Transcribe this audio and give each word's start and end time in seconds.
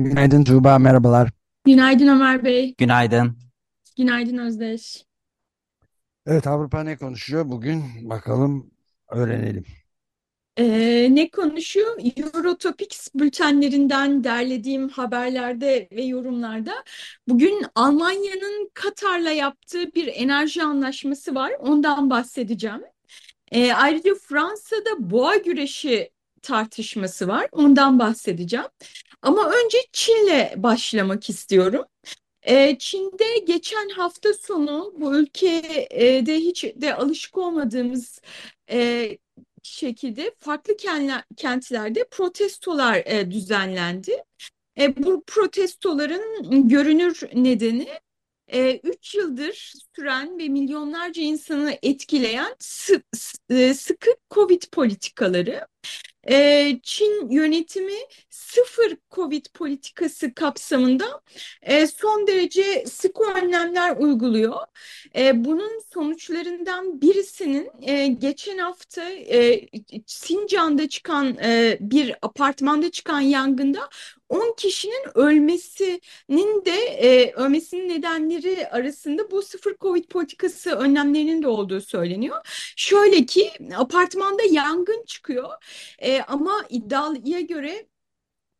Günaydın 0.00 0.44
Tuğba, 0.44 0.78
merhabalar. 0.78 1.30
Günaydın 1.64 2.08
Ömer 2.08 2.44
Bey. 2.44 2.74
Günaydın. 2.78 3.38
Günaydın 3.96 4.38
Özdeş. 4.38 5.04
Evet, 6.26 6.46
Avrupa 6.46 6.82
ne 6.82 6.96
konuşuyor 6.96 7.48
bugün? 7.48 7.82
Bakalım, 8.02 8.70
öğrenelim. 9.08 9.64
Ee, 10.56 11.08
ne 11.10 11.30
konuşuyor? 11.30 11.98
Eurotopics 12.16 13.08
bültenlerinden 13.14 14.24
derlediğim 14.24 14.88
haberlerde 14.88 15.88
ve 15.92 16.02
yorumlarda 16.02 16.72
bugün 17.28 17.66
Almanya'nın 17.74 18.70
Katar'la 18.74 19.30
yaptığı 19.30 19.94
bir 19.94 20.06
enerji 20.06 20.62
anlaşması 20.62 21.34
var. 21.34 21.52
Ondan 21.60 22.10
bahsedeceğim. 22.10 22.82
Ee, 23.52 23.72
ayrıca 23.72 24.14
Fransa'da 24.14 25.10
boğa 25.10 25.36
güreşi 25.36 26.10
tartışması 26.42 27.28
var. 27.28 27.48
Ondan 27.52 27.98
bahsedeceğim. 27.98 28.66
Ama 29.22 29.50
önce 29.50 29.78
Çin'le 29.92 30.52
başlamak 30.62 31.30
istiyorum. 31.30 31.84
Ee, 32.42 32.76
Çin'de 32.78 33.38
geçen 33.38 33.88
hafta 33.88 34.34
sonu 34.34 34.94
bu 34.96 35.16
ülkede 35.18 36.36
hiç 36.36 36.64
de 36.64 36.94
alışık 36.94 37.38
olmadığımız 37.38 38.20
e, 38.70 39.18
şekilde 39.62 40.34
farklı 40.38 40.74
kentle- 40.76 41.24
kentlerde 41.36 42.04
protestolar 42.10 42.96
e, 43.06 43.30
düzenlendi. 43.30 44.24
E, 44.80 45.04
bu 45.04 45.24
protestoların 45.26 46.68
görünür 46.68 47.20
nedeni 47.34 47.88
e, 48.48 48.76
3 48.84 49.14
yıldır 49.14 49.72
süren 49.96 50.38
ve 50.38 50.48
milyonlarca 50.48 51.22
insanı 51.22 51.78
etkileyen 51.82 52.56
sı- 52.58 53.02
sı- 53.14 53.74
sıkı 53.74 54.10
Covid 54.30 54.62
politikaları. 54.72 55.66
Ee, 56.28 56.80
Çin 56.82 57.30
yönetimi 57.30 57.98
sıfır 58.30 58.96
Covid 59.10 59.46
politikası 59.54 60.34
kapsamında 60.34 61.22
e, 61.62 61.86
son 61.86 62.26
derece 62.26 62.86
sıkı 62.86 63.24
önlemler 63.24 63.96
uyguluyor. 63.96 64.56
E, 65.16 65.44
bunun 65.44 65.80
sonuçlarından 65.94 67.00
birisinin 67.00 67.70
e, 67.82 68.06
geçen 68.06 68.58
hafta 68.58 69.10
e, 69.10 69.68
Sincan'da 70.06 70.88
çıkan 70.88 71.36
bir 71.80 72.14
apartmanda 72.22 72.90
çıkan 72.90 73.20
yangında 73.20 73.88
10 74.30 74.54
kişinin 74.56 75.18
ölmesinin 75.18 76.64
de 76.64 76.76
e, 76.76 77.32
ölmesinin 77.32 77.88
nedenleri 77.88 78.68
arasında 78.68 79.30
bu 79.30 79.42
sıfır 79.42 79.76
Covid 79.80 80.04
politikası 80.04 80.70
önlemlerinin 80.70 81.42
de 81.42 81.48
olduğu 81.48 81.80
söyleniyor. 81.80 82.36
Şöyle 82.76 83.26
ki 83.26 83.52
apartmanda 83.76 84.42
yangın 84.50 85.04
çıkıyor. 85.06 85.48
E, 85.98 86.20
ama 86.22 86.64
iddiaya 86.70 87.40
göre 87.40 87.86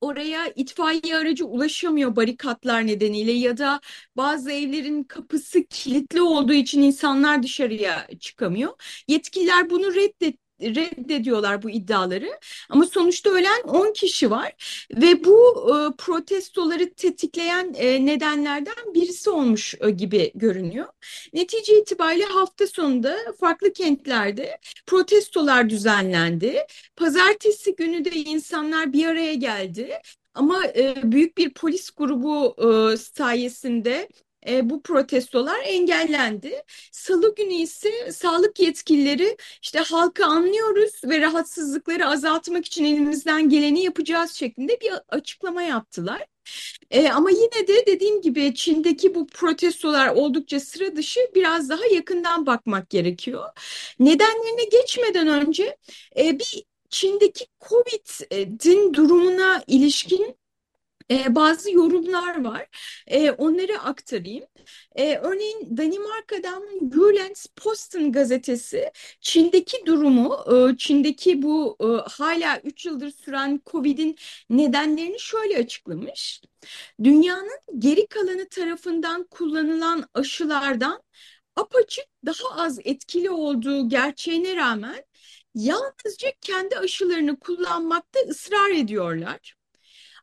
oraya 0.01 0.47
itfaiye 0.57 1.17
aracı 1.17 1.47
ulaşamıyor 1.47 2.17
barikatlar 2.17 2.87
nedeniyle 2.87 3.33
ya 3.33 3.59
da 3.59 3.81
bazı 4.17 4.53
evlerin 4.53 5.05
kapısı 5.05 5.65
kilitli 5.65 6.23
olduğu 6.23 6.53
için 6.53 6.83
insanlar 6.83 7.43
dışarıya 7.43 8.09
çıkamıyor. 8.21 9.03
Yetkililer 9.09 9.71
bunu 9.71 9.95
reddet 9.95 10.37
reddediyorlar 10.61 11.63
bu 11.63 11.71
iddiaları 11.71 12.31
ama 12.71 12.87
sonuçta 12.87 13.31
ölen 13.31 13.63
10 13.63 13.93
kişi 13.93 14.31
var 14.31 14.53
ve 14.95 15.25
bu 15.25 15.69
e, 15.69 15.97
protestoları 15.97 16.95
tetikleyen 16.95 17.75
e, 17.77 18.07
nedenlerden 18.07 18.95
birisi 18.95 19.31
olmuş 19.31 19.75
e, 19.81 19.91
gibi 19.91 20.33
görünüyor. 20.35 20.87
Netice 21.33 21.81
itibariyle 21.81 22.25
hafta 22.25 22.67
sonunda 22.67 23.19
farklı 23.41 23.73
kentlerde 23.73 24.59
protestolar 24.87 25.71
düzenlendi. 25.71 26.57
Pazartesi 26.97 27.77
günü 27.77 28.05
de 28.05 28.11
insanlar 28.11 28.93
bir 28.93 29.07
araya 29.07 29.35
geldi. 29.35 29.91
Ama 30.35 30.67
e, 30.67 30.95
büyük 31.05 31.39
bir 31.39 31.55
polis 31.55 31.91
grubu 31.91 32.57
e, 32.59 32.97
sayesinde 32.97 34.09
e, 34.49 34.71
bu 34.71 34.83
protestolar 34.83 35.61
engellendi. 35.65 36.63
Salı 36.93 37.35
günü 37.35 37.53
ise 37.55 38.13
sağlık 38.13 38.61
yetkilileri 38.61 39.37
işte 39.63 39.79
halkı 39.79 40.25
anlıyoruz 40.25 41.01
ve 41.05 41.21
rahatsızlıkları 41.21 42.07
azaltmak 42.07 42.67
için 42.67 42.85
elimizden 42.85 43.49
geleni 43.49 43.83
yapacağız 43.85 44.33
şeklinde 44.33 44.81
bir 44.81 44.93
açıklama 45.09 45.63
yaptılar. 45.63 46.27
E, 46.91 47.09
ama 47.09 47.31
yine 47.31 47.69
de 47.69 47.87
dediğim 47.87 48.21
gibi 48.21 48.55
Çin'deki 48.55 49.15
bu 49.15 49.27
protestolar 49.27 50.09
oldukça 50.09 50.61
sıra 50.61 50.97
dışı 50.97 51.21
biraz 51.35 51.69
daha 51.69 51.87
yakından 51.87 52.47
bakmak 52.47 52.91
gerekiyor. 52.91 53.45
Nedenlerine 53.99 54.65
geçmeden 54.65 55.29
önce 55.29 55.77
e, 56.17 56.39
bir 56.39 56.65
Çin'deki 56.91 57.47
Covid'in 57.69 58.95
durumuna 58.95 59.63
ilişkin 59.67 60.40
e, 61.11 61.35
bazı 61.35 61.73
yorumlar 61.73 62.45
var. 62.45 62.67
E, 63.07 63.31
onları 63.31 63.79
aktarayım. 63.81 64.45
E, 64.97 65.17
örneğin 65.17 65.77
Danimarka'dan 65.77 66.63
Jyllands-Posten 66.93 68.13
gazetesi 68.13 68.91
Çin'deki 69.21 69.87
durumu, 69.87 70.37
e, 70.73 70.77
Çin'deki 70.77 71.43
bu 71.43 71.77
e, 71.81 71.87
hala 72.11 72.61
3 72.61 72.87
yıldır 72.87 73.11
süren 73.11 73.61
Covid'in 73.67 74.17
nedenlerini 74.51 75.21
şöyle 75.21 75.59
açıklamış. 75.59 76.41
Dünyanın 77.05 77.61
geri 77.79 78.07
kalanı 78.07 78.49
tarafından 78.49 79.25
kullanılan 79.31 80.05
aşılardan 80.15 81.03
apaçık 81.57 82.05
daha 82.27 82.63
az 82.63 82.79
etkili 82.85 83.31
olduğu 83.31 83.89
gerçeğine 83.89 84.57
rağmen 84.57 85.05
yalnızca 85.55 86.33
kendi 86.41 86.79
aşılarını 86.79 87.39
kullanmakta 87.41 88.21
ısrar 88.21 88.71
ediyorlar. 88.71 89.60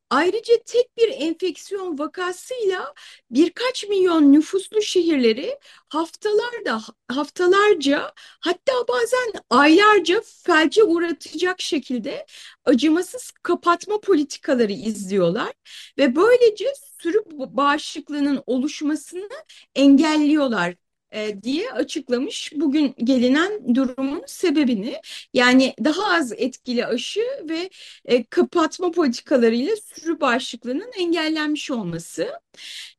Ayrıca 0.09 0.53
tek 0.66 0.97
bir 0.97 1.09
enfeksiyon 1.09 2.00
vakasıyla 2.00 2.94
birkaç 3.31 3.88
milyon 3.88 4.34
nüfuslu 4.34 4.81
şehirleri 4.81 5.59
haftalarda 5.90 6.81
haftalarca 7.07 8.13
hatta 8.40 8.73
bazen 8.90 9.31
aylarca 9.50 10.22
felce 10.44 10.84
uğratacak 10.84 11.62
şekilde 11.62 12.25
acımasız 12.66 13.31
kapatma 13.44 14.00
politikaları 14.00 14.72
izliyorlar 14.72 15.53
ve 15.97 16.16
böylece 16.16 16.74
sürü 17.01 17.24
bağışıklığının 17.29 18.44
oluşmasını 18.47 19.29
engelliyorlar 19.75 20.75
e, 21.12 21.44
diye 21.44 21.72
açıklamış 21.72 22.53
bugün 22.56 22.95
gelinen 23.03 23.75
durumun 23.75 24.23
sebebini. 24.28 25.01
Yani 25.34 25.73
daha 25.84 26.16
az 26.16 26.34
etkili 26.38 26.85
aşı 26.85 27.22
ve 27.50 27.69
e, 28.06 28.23
kapatma 28.23 28.91
politikalarıyla 28.91 29.75
sürü 29.75 30.19
bağışıklığının 30.19 30.91
engellenmiş 31.00 31.72
olması. 31.72 32.29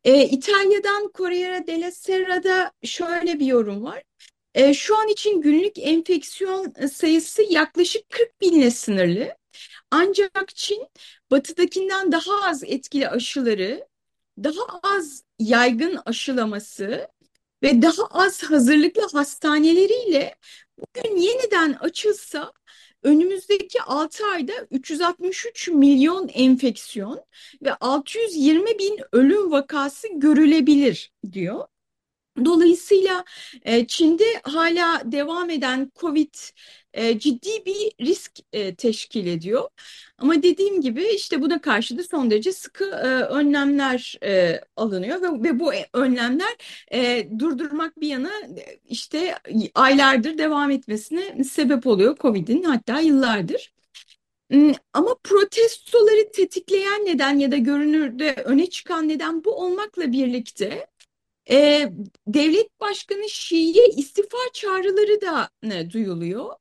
E, 0.04 0.24
İtalya'dan 0.24 1.10
Corriere 1.14 1.66
della 1.66 1.90
Serra'da 1.90 2.72
şöyle 2.84 3.40
bir 3.40 3.46
yorum 3.46 3.84
var. 3.84 4.02
E, 4.54 4.74
şu 4.74 4.98
an 4.98 5.08
için 5.08 5.40
günlük 5.40 5.78
enfeksiyon 5.78 6.72
sayısı 6.92 7.42
yaklaşık 7.50 8.10
40 8.10 8.40
binle 8.40 8.70
sınırlı. 8.70 9.36
Ancak 9.90 10.56
Çin 10.56 10.88
batıdakinden 11.30 12.12
daha 12.12 12.48
az 12.48 12.64
etkili 12.64 13.08
aşıları, 13.08 13.88
daha 14.38 14.80
az 14.82 15.24
yaygın 15.38 15.98
aşılaması 16.06 17.08
ve 17.62 17.82
daha 17.82 18.06
az 18.10 18.42
hazırlıklı 18.42 19.08
hastaneleriyle 19.12 20.34
bugün 20.78 21.16
yeniden 21.16 21.72
açılsa 21.72 22.52
önümüzdeki 23.02 23.82
6 23.82 24.26
ayda 24.26 24.52
363 24.70 25.68
milyon 25.68 26.28
enfeksiyon 26.28 27.20
ve 27.62 27.74
620 27.74 28.78
bin 28.78 29.00
ölüm 29.12 29.50
vakası 29.50 30.08
görülebilir 30.12 31.12
diyor. 31.32 31.64
Dolayısıyla 32.44 33.24
e, 33.62 33.86
Çin'de 33.86 34.40
hala 34.42 35.12
devam 35.12 35.50
eden 35.50 35.92
Covid 35.96 36.34
e, 36.98 37.18
ciddi 37.18 37.48
bir 37.66 38.06
risk 38.06 38.32
e, 38.52 38.74
teşkil 38.74 39.26
ediyor. 39.26 39.68
Ama 40.18 40.42
dediğim 40.42 40.80
gibi 40.80 41.04
işte 41.04 41.42
buna 41.42 41.60
karşı 41.60 41.98
da 41.98 42.02
son 42.02 42.30
derece 42.30 42.52
sıkı 42.52 42.84
önlemler 43.30 44.18
alınıyor 44.76 45.22
ve, 45.22 45.48
ve 45.48 45.60
bu 45.60 45.72
önlemler 45.92 46.56
durdurmak 47.38 48.00
bir 48.00 48.08
yana 48.08 48.30
işte 48.88 49.34
aylardır 49.74 50.38
devam 50.38 50.70
etmesine 50.70 51.44
sebep 51.44 51.86
oluyor 51.86 52.16
Covid'in 52.16 52.62
hatta 52.62 53.00
yıllardır. 53.00 53.72
Hmm, 54.50 54.72
Ama 54.92 55.14
protestoları 55.24 56.32
tetikleyen 56.32 57.04
neden 57.06 57.38
ya 57.38 57.52
da 57.52 57.56
görünürde 57.56 58.34
öne 58.44 58.66
çıkan 58.66 59.08
neden 59.08 59.44
bu 59.44 59.50
olmakla 59.50 60.12
birlikte 60.12 60.86
e, 61.50 61.88
devlet 62.26 62.80
başkanı 62.80 63.24
Xi'ye 63.24 63.88
istifa 63.88 64.38
çağrıları 64.52 65.20
da 65.20 65.50
e, 65.62 65.90
duyuluyor. 65.90 66.54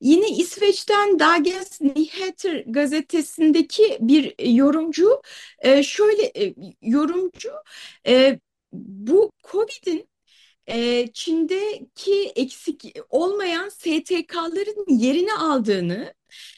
Yine 0.00 0.28
İsveç'ten 0.30 1.18
Dagens 1.18 1.80
Nyheter 1.80 2.64
gazetesindeki 2.66 3.98
bir 4.00 4.34
yorumcu 4.54 5.22
e, 5.58 5.82
şöyle 5.82 6.22
e, 6.22 6.54
yorumcu 6.82 7.50
e, 8.06 8.38
bu 8.72 9.32
Covid'in 9.50 10.08
e, 10.66 11.06
Çin'deki 11.12 12.32
eksik 12.36 12.98
olmayan 13.10 13.68
STK'ların 13.68 14.98
yerini 14.98 15.32
aldığını 15.32 16.14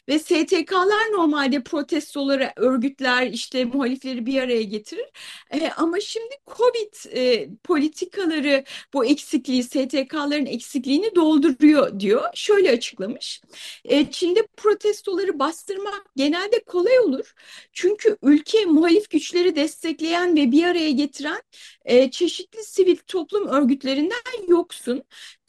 Ve 0.09 0.19
STK'lar 0.19 1.13
normalde 1.13 1.63
protestoları 1.63 2.53
örgütler 2.57 3.27
işte 3.27 3.65
muhalifleri 3.65 4.27
bir 4.27 4.43
araya 4.43 4.63
getirir. 4.63 5.07
E, 5.51 5.71
ama 5.71 6.01
şimdi 6.01 6.35
Covid 6.57 7.17
e, 7.17 7.49
politikaları 7.65 8.65
bu 8.95 9.05
eksikliği 9.05 9.63
STK'ların 9.63 10.47
eksikliğini 10.47 11.15
dolduruyor 11.15 12.01
diyor. 12.01 12.25
Şöyle 12.35 12.71
açıklamış. 12.71 13.41
E, 13.85 14.11
Çin'de 14.11 14.47
protestoları 14.57 15.39
bastırmak 15.39 16.05
genelde 16.17 16.63
kolay 16.65 16.99
olur. 16.99 17.35
Çünkü 17.73 18.17
ülke 18.23 18.65
muhalif 18.65 19.11
güçleri 19.11 19.57
destekleyen 19.57 20.37
ve 20.37 20.53
bir 20.53 20.65
araya 20.65 20.91
getiren 20.91 21.43
e, 21.85 22.11
çeşitli 22.11 22.65
sivil 22.65 22.97
toplum 22.97 23.49
örgütlerinden 23.49 24.49
yoksun. 24.49 25.03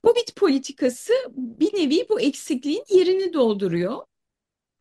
Covid 0.03 0.27
politikası 0.35 1.13
bir 1.35 1.73
nevi 1.73 2.05
bu 2.09 2.21
eksikliğin 2.21 2.83
yerini 2.89 3.33
dolduruyor 3.33 3.97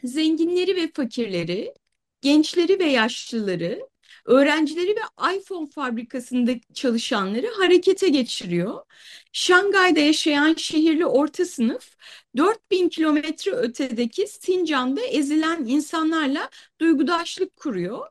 zenginleri 0.05 0.77
ve 0.77 0.91
fakirleri, 0.95 1.75
gençleri 2.21 2.79
ve 2.79 2.85
yaşlıları, 2.85 3.89
öğrencileri 4.25 4.97
ve 4.97 5.37
iPhone 5.37 5.71
fabrikasında 5.71 6.53
çalışanları 6.75 7.47
harekete 7.59 8.09
geçiriyor. 8.09 8.85
Şangay'da 9.33 10.01
yaşayan 10.01 10.55
şehirli 10.55 11.07
orta 11.07 11.45
sınıf 11.45 11.97
4000 12.37 12.89
kilometre 12.89 13.53
ötedeki 13.53 14.27
Sincan'da 14.27 15.01
ezilen 15.01 15.65
insanlarla 15.67 16.51
duygudaşlık 16.81 17.57
kuruyor. 17.57 18.07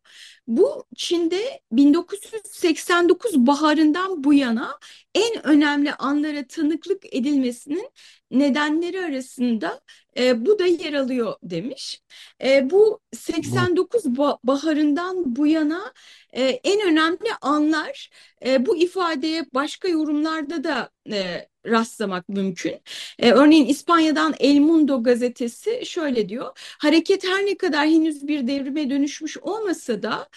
Bu 0.47 0.85
Çin'de 0.95 1.61
1989 1.71 3.35
baharından 3.37 4.23
bu 4.23 4.33
yana 4.33 4.79
en 5.15 5.47
önemli 5.47 5.93
anlara 5.93 6.47
tanıklık 6.47 7.15
edilmesinin 7.15 7.89
nedenleri 8.31 9.01
arasında 9.05 9.81
e, 10.17 10.45
bu 10.45 10.59
da 10.59 10.65
yer 10.65 10.93
alıyor 10.93 11.35
demiş. 11.43 12.01
E, 12.43 12.69
bu 12.69 12.79
Bu 12.79 12.99
89 13.15 14.05
ba 14.05 14.37
baharından 14.43 15.35
bu 15.35 15.47
yana 15.47 15.93
e, 16.33 16.43
en 16.43 16.81
önemli 16.81 17.29
anlar 17.41 18.09
e, 18.45 18.65
bu 18.65 18.77
ifadeye 18.77 19.45
başka 19.53 19.87
yorumlarda 19.87 20.63
da 20.63 20.89
e, 21.11 21.49
rastlamak 21.65 22.29
mümkün. 22.29 22.75
E, 23.19 23.31
örneğin 23.31 23.65
İspanya'dan 23.65 24.33
El 24.39 24.59
Mundo 24.59 25.03
gazetesi 25.03 25.85
şöyle 25.85 26.29
diyor. 26.29 26.75
Hareket 26.79 27.27
her 27.27 27.45
ne 27.45 27.57
kadar 27.57 27.87
henüz 27.87 28.27
bir 28.27 28.47
devrime 28.47 28.89
dönüşmüş 28.89 29.37
olmasa 29.37 30.03
da 30.03 30.29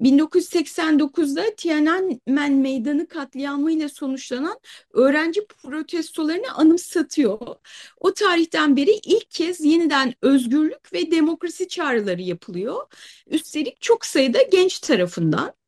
1989'da 0.00 1.54
Tiananmen 1.56 2.52
Meydanı 2.52 3.08
katliamıyla 3.08 3.88
sonuçlanan 3.88 4.60
öğrenci 4.92 5.46
protestolarını 5.46 6.52
anımsatıyor. 6.54 7.38
O 8.00 8.14
tarihten 8.14 8.76
beri 8.76 8.90
ilk 9.04 9.30
kez 9.30 9.64
yeniden 9.64 10.14
özgürlük 10.22 10.92
ve 10.92 11.10
demokrasi 11.10 11.68
çağrıları 11.68 12.22
yapılıyor. 12.22 12.86
Üstelik 13.26 13.80
çok 13.80 14.06
sayıda 14.06 14.42
genç 14.42 14.78
tarafından. 14.78 15.59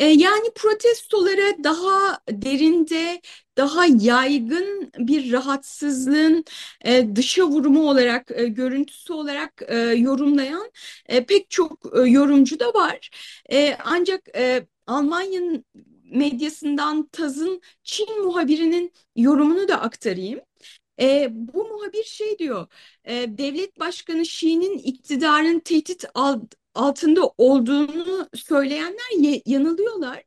E, 0.00 0.06
yani 0.06 0.50
protestolara 0.54 1.64
daha 1.64 2.20
derinde, 2.30 3.20
daha 3.56 3.86
yaygın 3.86 4.92
bir 4.98 5.32
rahatsızlığın 5.32 6.44
e, 6.84 7.16
dışa 7.16 7.44
vurumu 7.46 7.90
olarak, 7.90 8.30
e, 8.34 8.46
görüntüsü 8.48 9.12
olarak 9.12 9.62
e, 9.68 9.76
yorumlayan 9.78 10.72
pek 11.28 11.50
çok 11.50 11.84
yorumcu 12.06 12.60
da 12.60 12.74
var. 12.74 13.10
Ancak 13.84 14.28
Almanya'nın 14.86 15.64
medyasından 16.04 17.08
Taz'ın 17.12 17.60
Çin 17.84 18.24
muhabirinin 18.24 18.92
yorumunu 19.16 19.68
da 19.68 19.80
aktarayım. 19.80 20.40
E, 21.00 21.28
bu 21.32 21.64
muhabir 21.64 22.04
şey 22.04 22.38
diyor, 22.38 22.66
e, 23.04 23.38
devlet 23.38 23.80
başkanı 23.80 24.22
Xi'nin 24.22 24.78
iktidarın 24.78 25.60
tehdit 25.60 26.04
alt, 26.14 26.54
altında 26.74 27.20
olduğunu 27.38 28.28
söyleyenler 28.34 29.40
yanılıyorlar. 29.46 30.24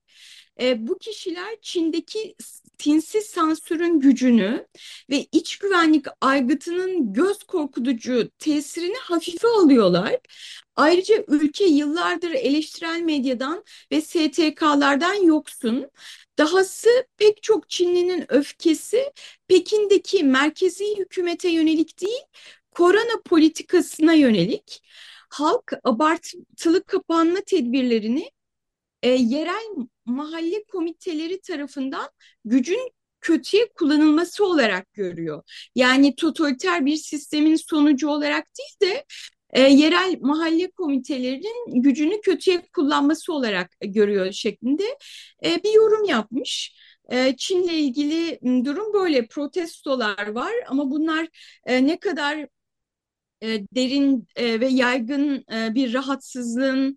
E, 0.62 0.88
bu 0.88 0.98
kişiler 0.98 1.56
Çin'deki 1.62 2.36
tinsiz 2.78 3.26
sansürün 3.26 4.00
gücünü 4.00 4.68
ve 5.10 5.26
iç 5.32 5.58
güvenlik 5.58 6.06
aygıtının 6.22 7.14
göz 7.14 7.44
korkutucu 7.44 8.30
tesirini 8.40 8.98
hafife 8.98 9.48
alıyorlar. 9.48 10.18
Ayrıca 10.76 11.24
ülke 11.28 11.66
yıllardır 11.66 12.32
eleştirel 12.32 13.02
medyadan 13.02 13.64
ve 13.92 14.02
STK'lardan 14.02 15.14
yoksun. 15.14 15.90
Dahası 16.38 16.90
pek 17.18 17.44
çok 17.44 17.70
Çinlinin 17.70 18.34
öfkesi 18.34 19.14
Pekin'deki 19.48 20.24
merkezi 20.24 20.98
hükümete 20.98 21.50
yönelik 21.50 22.02
değil, 22.02 22.22
korona 22.72 23.22
politikasına 23.26 24.14
yönelik. 24.14 24.84
Halk 25.30 25.74
abartılı 25.84 26.84
kapanma 26.84 27.40
tedbirlerini 27.42 28.32
e, 29.04 29.10
yerel 29.10 29.88
mahalle 30.06 30.64
komiteleri 30.64 31.42
tarafından 31.42 32.10
gücün 32.46 32.92
kötüye 33.22 33.70
kullanılması 33.74 34.46
olarak 34.46 34.94
görüyor. 34.94 35.44
Yani 35.76 36.16
totaliter 36.16 36.86
bir 36.86 36.96
sistemin 36.96 37.56
sonucu 37.56 38.10
olarak 38.10 38.48
değil 38.58 38.92
de 38.92 39.06
e, 39.54 39.62
yerel 39.62 40.18
mahalle 40.22 40.72
komitelerinin 40.72 41.82
gücünü 41.82 42.22
kötüye 42.22 42.62
kullanması 42.76 43.34
olarak 43.34 43.72
görüyor 43.82 44.32
şeklinde 44.32 44.84
e, 45.46 45.64
bir 45.64 45.74
yorum 45.74 46.06
yapmış. 46.06 46.76
E, 47.12 47.36
Çin'le 47.38 47.68
ilgili 47.74 48.40
durum 48.66 48.94
böyle 48.94 49.28
protestolar 49.28 50.28
var 50.28 50.54
ama 50.68 50.92
bunlar 50.92 51.28
e, 51.66 51.88
ne 51.88 52.00
kadar 52.00 52.48
e, 53.42 53.68
derin 53.76 54.28
ve 54.38 54.68
yaygın 54.68 55.46
bir 55.76 55.94
rahatsızlığın 55.94 56.96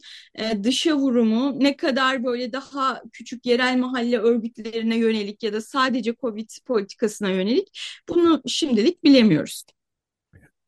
dışa 0.63 0.97
vurumu 0.97 1.61
ne 1.61 1.77
kadar 1.77 2.25
böyle 2.25 2.53
daha 2.53 3.03
küçük 3.13 3.47
yerel 3.47 3.77
mahalle 3.79 4.19
örgütlerine 4.19 4.97
yönelik 4.97 5.43
ya 5.43 5.53
da 5.53 5.61
sadece 5.61 6.15
Covid 6.15 6.51
politikasına 6.67 7.31
yönelik 7.31 7.81
bunu 8.09 8.43
şimdilik 8.47 9.05
bilemiyoruz. 9.05 9.65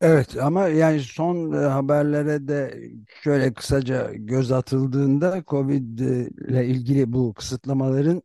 Evet 0.01 0.37
ama 0.37 0.67
yani 0.67 0.99
son 0.99 1.51
haberlere 1.53 2.47
de 2.47 2.81
şöyle 3.23 3.53
kısaca 3.53 4.11
göz 4.13 4.51
atıldığında 4.51 5.43
Covid 5.47 5.99
ile 5.99 6.65
ilgili 6.67 7.13
bu 7.13 7.33
kısıtlamaların 7.33 8.21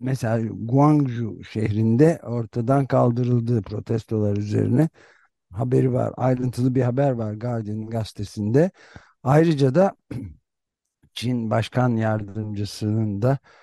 mesela 0.00 0.48
Guangzhou 0.60 1.44
şehrinde 1.44 2.20
ortadan 2.22 2.86
kaldırıldığı 2.86 3.62
protestolar 3.62 4.36
üzerine 4.36 4.88
haberi 5.52 5.92
var. 5.92 6.14
Ayrıntılı 6.16 6.74
bir 6.74 6.82
haber 6.82 7.10
var 7.12 7.34
Guardian 7.34 7.86
gazetesinde. 7.86 8.70
Ayrıca 9.24 9.74
da 9.74 9.96
Çin 11.14 11.50
Başkan 11.50 11.96
Yardımcısının 11.96 13.22
da 13.22 13.32
e, 13.32 13.61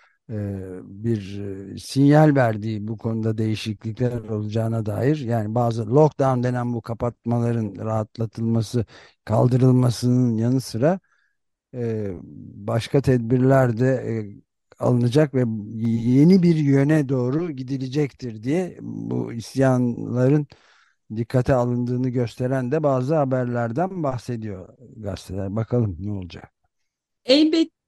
bir 0.83 1.39
e, 1.75 1.77
sinyal 1.77 2.35
verdiği 2.35 2.87
bu 2.87 2.97
konuda 2.97 3.37
değişiklikler 3.37 4.29
olacağına 4.29 4.85
dair 4.85 5.17
yani 5.17 5.55
bazı 5.55 5.95
lockdown 5.95 6.43
denen 6.43 6.73
bu 6.73 6.81
kapatmaların 6.81 7.75
rahatlatılması 7.85 8.85
kaldırılmasının 9.25 10.37
yanı 10.37 10.61
sıra 10.61 10.99
e, 11.73 12.11
başka 12.67 13.01
tedbirler 13.01 13.77
de 13.79 14.25
alınacak 14.79 15.33
ve 15.33 15.43
yeni 15.89 16.43
bir 16.43 16.55
yöne 16.55 17.09
doğru 17.09 17.51
gidilecektir 17.51 18.43
diye 18.43 18.77
bu 18.81 19.33
isyanların 19.33 20.47
dikkate 21.15 21.53
alındığını 21.53 22.09
gösteren 22.09 22.71
de 22.71 22.83
bazı 22.83 23.15
haberlerden 23.15 24.03
bahsediyor 24.03 24.69
gazeteler. 24.97 25.55
Bakalım 25.55 25.97
ne 25.99 26.11
olacak. 26.11 26.53
Elbette 27.25 27.78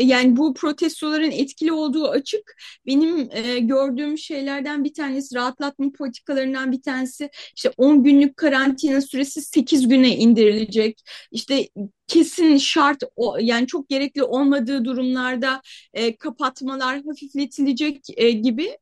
yani 0.00 0.36
bu 0.36 0.54
protestoların 0.54 1.30
etkili 1.30 1.72
olduğu 1.72 2.08
açık. 2.08 2.56
Benim 2.86 3.28
e, 3.32 3.58
gördüğüm 3.58 4.18
şeylerden 4.18 4.84
bir 4.84 4.94
tanesi 4.94 5.34
rahatlatma 5.34 5.92
politikalarından 5.98 6.72
bir 6.72 6.82
tanesi 6.82 7.30
işte 7.56 7.70
10 7.76 8.04
günlük 8.04 8.36
karantina 8.36 9.00
süresi 9.00 9.42
8 9.42 9.88
güne 9.88 10.16
indirilecek. 10.16 11.00
İşte 11.30 11.68
kesin 12.06 12.56
şart 12.56 13.02
yani 13.40 13.66
çok 13.66 13.88
gerekli 13.88 14.22
olmadığı 14.22 14.84
durumlarda 14.84 15.62
e, 15.94 16.16
kapatmalar 16.16 17.02
hafifletilecek 17.04 18.00
e, 18.16 18.30
gibi. 18.30 18.78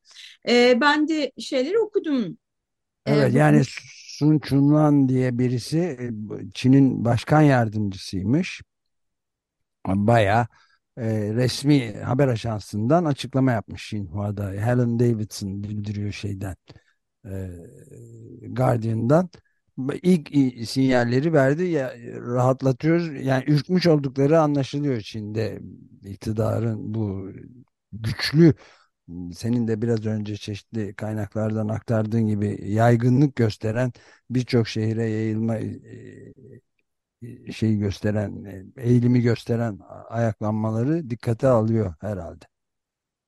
E, 0.48 0.80
ben 0.80 1.08
de 1.08 1.32
şeyleri 1.38 1.78
okudum 1.78 2.38
Evet 3.08 3.34
yani 3.34 3.62
Sun 4.18 4.38
Chunlan 4.38 5.08
diye 5.08 5.38
birisi 5.38 5.78
e, 5.78 6.10
Çin'in 6.54 7.04
başkan 7.04 7.42
yardımcısıymış. 7.42 8.62
Bayağı 9.96 10.46
e, 10.96 11.34
resmi 11.34 11.92
haber 11.92 12.28
ajansından 12.28 13.04
açıklama 13.04 13.52
yapmış 13.52 13.92
Xinhua'da. 13.92 14.50
Helen 14.50 14.98
Davidson 15.00 15.62
bildiriyor 15.62 16.12
şeyden. 16.12 16.56
E, 17.26 17.50
Guardian'dan. 18.48 19.30
İlk 20.02 20.28
sinyalleri 20.68 21.32
verdi 21.32 21.64
ya 21.64 21.94
rahatlatıyoruz. 22.14 23.24
Yani 23.26 23.44
ürkmüş 23.46 23.86
oldukları 23.86 24.40
anlaşılıyor 24.40 25.00
Çin'de 25.00 25.60
iktidarın 26.04 26.94
bu 26.94 27.30
güçlü 27.92 28.54
senin 29.34 29.68
de 29.68 29.82
biraz 29.82 30.06
önce 30.06 30.36
çeşitli 30.36 30.94
kaynaklardan 30.94 31.68
aktardığın 31.68 32.26
gibi 32.26 32.58
yaygınlık 32.72 33.36
gösteren 33.36 33.92
birçok 34.30 34.68
şehire 34.68 35.10
yayılma 35.10 35.56
e, 35.58 36.22
şeyi 37.52 37.78
gösteren, 37.78 38.44
e, 38.44 38.82
eğilimi 38.82 39.20
gösteren 39.20 39.78
ayaklanmaları 40.08 41.10
dikkate 41.10 41.48
alıyor 41.48 41.94
herhalde. 42.00 42.44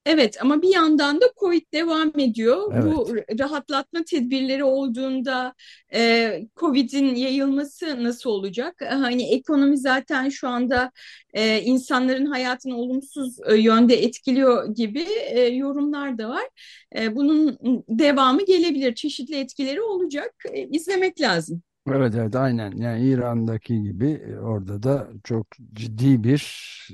Evet 0.05 0.37
ama 0.41 0.61
bir 0.61 0.69
yandan 0.73 1.21
da 1.21 1.25
Covid 1.39 1.61
devam 1.73 2.19
ediyor. 2.19 2.71
Bu 2.75 3.07
Evet. 3.15 3.39
rahatlatma 3.39 4.03
tedbirleri 4.03 4.63
olduğunda 4.63 5.53
e, 5.93 6.41
Covid'in 6.55 7.15
yayılması 7.15 8.03
nasıl 8.03 8.29
olacak? 8.29 8.81
E, 8.81 8.85
Hani 8.85 9.33
ekonomi 9.33 9.77
zaten 9.77 10.29
şu 10.29 10.47
anda 10.47 10.91
e, 11.33 11.61
insanların 11.61 12.25
hayatını 12.25 12.75
olumsuz 12.77 13.37
e, 13.49 13.55
yönde 13.55 14.03
etkiliyor 14.03 14.75
gibi 14.75 15.05
e, 15.29 15.41
yorumlar 15.41 16.17
da 16.17 16.29
var. 16.29 16.47
E, 16.95 17.15
bunun 17.15 17.57
devamı 17.89 18.45
gelebilir, 18.45 18.95
çeşitli 18.95 19.35
etkileri 19.35 19.81
olacak. 19.81 20.33
E, 20.51 20.67
izlemek 20.67 21.21
lazım. 21.21 21.61
Evet 21.87 22.15
evet 22.15 22.35
aynen 22.35 22.71
yani 22.71 23.07
İran'daki 23.09 23.83
gibi 23.83 24.09
e, 24.11 24.39
orada 24.39 24.83
da 24.83 25.09
çok 25.23 25.47
ciddi 25.73 26.23
bir 26.23 26.41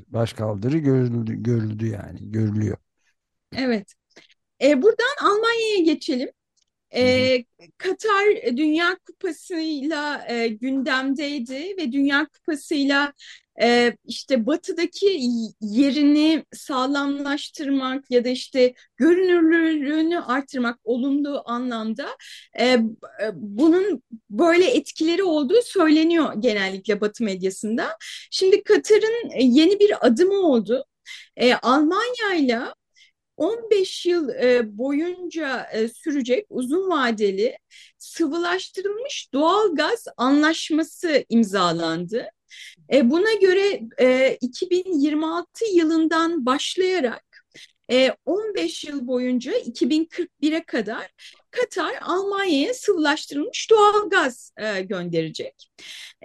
başkaldırı 0.08 0.77
görüldü, 0.77 1.34
görüldü 1.44 1.88
yani 1.88 2.32
görülüyor. 2.32 2.77
Evet. 3.58 3.94
E, 4.63 4.84
buradan 4.84 5.15
Almanya'ya 5.25 5.79
geçelim. 5.86 6.29
Ee, 6.96 7.44
Katar 7.77 8.25
Dünya 8.58 8.98
Kupası'yla 9.06 10.25
e, 10.29 10.48
gündemdeydi 10.48 11.77
ve 11.77 11.91
Dünya 11.91 12.27
Kupası'yla 12.27 13.13
e, 13.62 13.98
işte 14.06 14.46
batıdaki 14.46 15.22
yerini 15.62 16.46
sağlamlaştırmak 16.53 18.12
ya 18.12 18.25
da 18.25 18.29
işte 18.29 18.74
görünürlüğünü 18.98 20.20
artırmak 20.20 20.79
olumlu 20.84 21.44
anlamda 21.46 22.08
e, 22.60 22.65
e, 22.65 22.79
bunun 23.34 24.03
böyle 24.29 24.65
etkileri 24.65 25.24
olduğu 25.24 25.62
söyleniyor 25.63 26.34
genellikle 26.39 27.01
Batı 27.01 27.24
medyasında. 27.24 27.98
Şimdi 28.32 28.63
Katar'ın 28.63 29.39
yeni 29.39 29.79
bir 29.79 30.08
adımı 30.08 30.38
oldu. 30.38 30.86
E, 31.38 31.53
Almanya 31.53 32.34
ile 32.38 32.60
15 33.38 34.06
yıl 34.06 34.29
e, 34.29 34.77
boyunca 34.77 35.67
e, 35.74 35.88
sürecek 35.88 36.46
uzun 36.50 36.89
vadeli 36.89 37.58
sıvılaştırılmış 37.98 39.29
doğal 39.34 39.75
gaz 39.75 40.06
anlaşması 40.17 41.25
imzalandı. 41.29 42.29
E, 42.94 43.10
buna 43.10 43.34
göre 43.34 43.82
e, 44.00 44.38
2026 44.41 45.65
yılından 45.74 46.46
başlayarak 46.46 47.26
e, 47.91 48.15
15 48.25 48.84
yıl 48.84 49.08
boyunca 49.08 49.51
2041'e 49.51 50.63
kadar 50.63 51.13
Katar 51.51 51.94
Almanya'ya 52.01 52.74
sıvılaştırılmış 52.74 53.70
doğal 53.70 54.10
gaz 54.10 54.51
e, 54.58 54.82
gönderecek. 54.82 55.70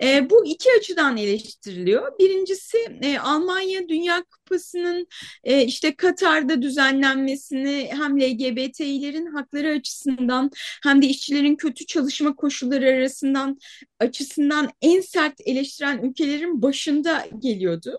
E, 0.02 0.30
bu 0.30 0.46
iki 0.46 0.68
açıdan 0.78 1.16
eleştiriliyor. 1.16 2.18
Birincisi 2.18 2.78
e, 3.02 3.18
Almanya 3.18 3.88
Dünya 3.88 4.24
Kupası'nın 4.24 5.06
e, 5.44 5.64
işte 5.64 5.96
Katar'da 5.96 6.62
düzenlenmesini 6.62 7.90
hem 7.90 8.20
LGBT'lerin 8.20 9.26
hakları 9.26 9.68
açısından 9.68 10.50
hem 10.82 11.02
de 11.02 11.06
işçilerin 11.06 11.56
kötü 11.56 11.86
çalışma 11.86 12.36
koşulları 12.36 12.86
arasından 12.86 13.58
açısından 14.00 14.70
en 14.82 15.00
sert 15.00 15.34
eleştiren 15.44 15.98
ülkelerin 16.02 16.62
başında 16.62 17.26
geliyordu. 17.38 17.98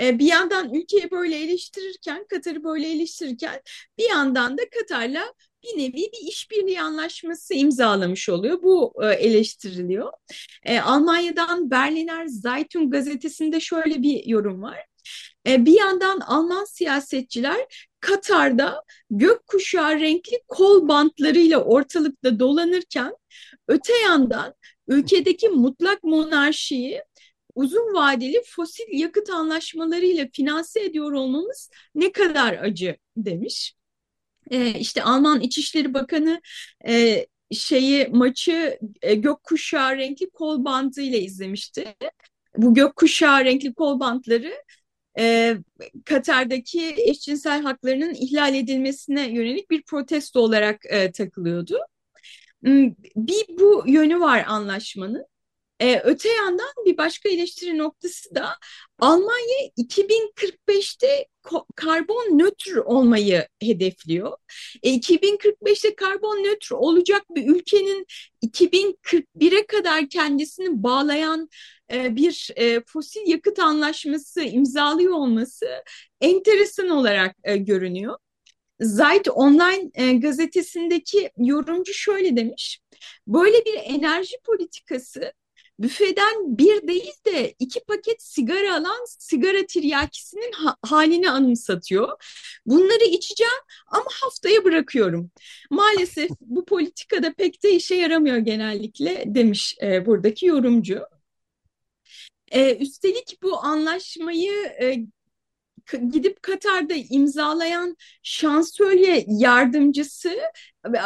E, 0.00 0.18
bir 0.18 0.26
yandan 0.26 0.74
ülkeyi 0.74 1.10
böyle 1.10 1.38
eleştirirken, 1.38 2.26
Katar'ı 2.30 2.64
böyle 2.64 2.92
eleştirirken 2.92 3.60
bir 3.98 4.08
yandan 4.10 4.58
da 4.58 4.62
Katar'la 4.78 5.34
bir 5.62 5.78
nevi 5.78 5.92
bir 6.12 6.28
işbirliği 6.28 6.80
anlaşması 6.80 7.54
imzalamış 7.54 8.28
oluyor. 8.28 8.62
Bu 8.62 8.94
e, 9.02 9.06
eleştiriliyor. 9.06 10.12
E, 10.64 10.80
Almanya'dan 10.80 11.70
Berliner 11.70 12.26
Zeitung 12.26 12.92
gazetesinde 12.92 13.60
şöyle 13.60 14.02
bir 14.02 14.26
yorum 14.26 14.62
var. 14.62 14.78
E, 15.46 15.64
bir 15.66 15.78
yandan 15.78 16.20
Alman 16.20 16.64
siyasetçiler 16.64 17.88
Katar'da 18.00 18.82
gökkuşağı 19.10 20.00
renkli 20.00 20.42
kol 20.48 20.88
bantlarıyla 20.88 21.64
ortalıkta 21.64 22.38
dolanırken 22.38 23.16
öte 23.68 23.92
yandan 23.98 24.54
ülkedeki 24.88 25.48
mutlak 25.48 26.04
monarşiyi 26.04 27.02
uzun 27.54 27.94
vadeli 27.94 28.42
fosil 28.46 28.84
yakıt 28.92 29.30
anlaşmalarıyla 29.30 30.28
finanse 30.32 30.84
ediyor 30.84 31.12
olmamız 31.12 31.70
ne 31.94 32.12
kadar 32.12 32.52
acı 32.54 32.96
demiş. 33.16 33.74
E, 34.50 34.78
işte 34.80 35.02
Alman 35.02 35.40
İçişleri 35.40 35.94
Bakanı 35.94 36.40
e, 36.88 37.26
şeyi 37.52 38.08
maçı 38.08 38.78
e, 39.02 39.14
gökkuşağı 39.14 39.96
renkli 39.96 40.30
kol 40.30 40.64
bandıyla 40.64 41.18
izlemişti. 41.18 41.94
Bu 42.56 42.74
gökkuşağı 42.74 43.44
renkli 43.44 43.74
kol 43.74 44.00
bantları 44.00 44.52
e, 45.18 45.56
Katar'daki 46.04 46.94
eşcinsel 46.98 47.62
haklarının 47.62 48.14
ihlal 48.14 48.54
edilmesine 48.54 49.32
yönelik 49.32 49.70
bir 49.70 49.82
protesto 49.82 50.40
olarak 50.40 50.80
e, 50.86 51.12
takılıyordu. 51.12 51.78
Hmm, 52.64 52.90
Bir 53.16 53.44
bu 53.60 53.84
yönü 53.86 54.20
var 54.20 54.44
anlaşmanın. 54.48 55.26
Ee, 55.82 56.00
öte 56.04 56.28
yandan 56.28 56.72
bir 56.86 56.96
başka 56.96 57.28
eleştiri 57.28 57.78
noktası 57.78 58.34
da 58.34 58.48
Almanya 58.98 59.68
2045'te 59.78 61.26
karbon 61.76 62.38
nötr 62.38 62.76
olmayı 62.76 63.48
hedefliyor. 63.62 64.36
E, 64.82 64.90
2045'te 64.94 65.94
karbon 65.94 66.36
nötr 66.36 66.72
olacak 66.72 67.22
bir 67.30 67.48
ülkenin 67.48 68.06
2041'e 68.42 69.66
kadar 69.66 70.08
kendisini 70.08 70.82
bağlayan 70.82 71.48
e, 71.92 72.16
bir 72.16 72.50
e, 72.56 72.80
fosil 72.86 73.20
yakıt 73.26 73.58
anlaşması 73.58 74.42
imzalıyor 74.42 75.12
olması 75.12 75.66
enteresan 76.20 76.88
olarak 76.88 77.36
e, 77.44 77.56
görünüyor. 77.56 78.18
Zeit 78.80 79.28
Online 79.28 79.90
e, 79.94 80.12
gazetesindeki 80.12 81.30
yorumcu 81.36 81.92
şöyle 81.94 82.36
demiş. 82.36 82.80
Böyle 83.26 83.64
bir 83.64 83.74
enerji 83.84 84.36
politikası 84.44 85.32
büfeden 85.78 86.58
bir 86.58 86.88
değil 86.88 87.14
de 87.26 87.54
iki 87.58 87.80
paket 87.80 88.22
sigara 88.22 88.74
alan 88.76 89.04
sigara 89.18 89.66
tiryakisinin 89.66 90.52
ha 90.52 90.76
halini 90.82 91.30
anımsatıyor. 91.30 92.08
Bunları 92.66 93.04
içeceğim 93.04 93.52
ama 93.86 94.06
haftaya 94.22 94.64
bırakıyorum. 94.64 95.30
Maalesef 95.70 96.30
bu 96.40 96.64
politikada 96.64 97.32
pek 97.32 97.62
de 97.62 97.72
işe 97.72 97.94
yaramıyor 97.94 98.36
genellikle 98.36 99.24
demiş 99.26 99.76
e, 99.82 100.06
buradaki 100.06 100.46
yorumcu. 100.46 101.00
E, 102.50 102.76
üstelik 102.76 103.38
bu 103.42 103.64
anlaşmayı 103.64 104.52
e, 104.82 105.06
gidip 106.10 106.42
Katar'da 106.42 106.94
imzalayan 107.10 107.96
şansölye 108.22 109.24
yardımcısı 109.28 110.38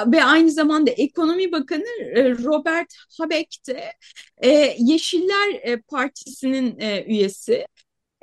ve 0.07 0.25
aynı 0.25 0.51
zamanda 0.51 0.91
ekonomi 0.91 1.53
bakanı 1.53 2.03
e, 2.15 2.31
Robert 2.31 2.95
Habeck 3.19 3.67
de 3.69 3.93
e, 4.39 4.77
Yeşiller 4.79 5.55
e, 5.63 5.81
Partisi'nin 5.81 6.79
üyesi. 7.07 7.67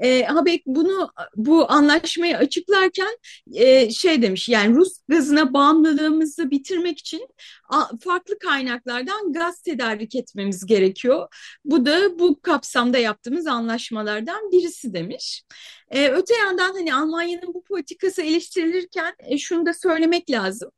E, 0.04 0.24
Habek 0.24 0.64
bunu 0.66 1.12
bu 1.36 1.72
anlaşmayı 1.72 2.38
açıklarken 2.38 3.18
e, 3.54 3.92
şey 3.92 4.22
demiş 4.22 4.50
yani 4.50 4.76
Rus 4.76 4.98
gazına 5.10 5.54
bağımlılığımızı 5.54 6.52
bitirmek 6.52 7.00
için 7.00 7.28
a, 7.70 7.98
farklı 7.98 8.40
kaynaklardan 8.40 9.34
gaz 9.34 9.62
tedarik 9.62 10.16
etmemiz 10.16 10.66
gerekiyor. 10.66 11.28
Bu 11.66 11.86
da 11.86 12.20
bu 12.20 12.42
kapsamda 12.42 12.98
yaptığımız 12.98 13.48
anlaşmalardan 13.48 14.52
birisi 14.52 14.94
demiş. 14.94 15.44
E, 15.92 16.10
öte 16.10 16.34
yandan 16.36 16.74
hani 16.74 16.96
Almanya'nın 16.96 17.54
bu 17.54 17.64
politikası 17.64 18.22
eleştirilirken 18.22 19.14
e, 19.20 19.38
şunu 19.38 19.66
da 19.66 19.74
söylemek 19.74 20.32
lazım. 20.32 20.72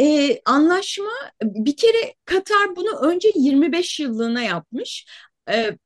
Ee, 0.00 0.40
anlaşma 0.44 1.10
bir 1.42 1.76
kere 1.76 2.14
Katar 2.24 2.76
bunu 2.76 2.98
önce 3.00 3.32
25 3.34 4.00
yıllığına 4.00 4.42
yapmış. 4.42 5.06
Ee, 5.50 5.78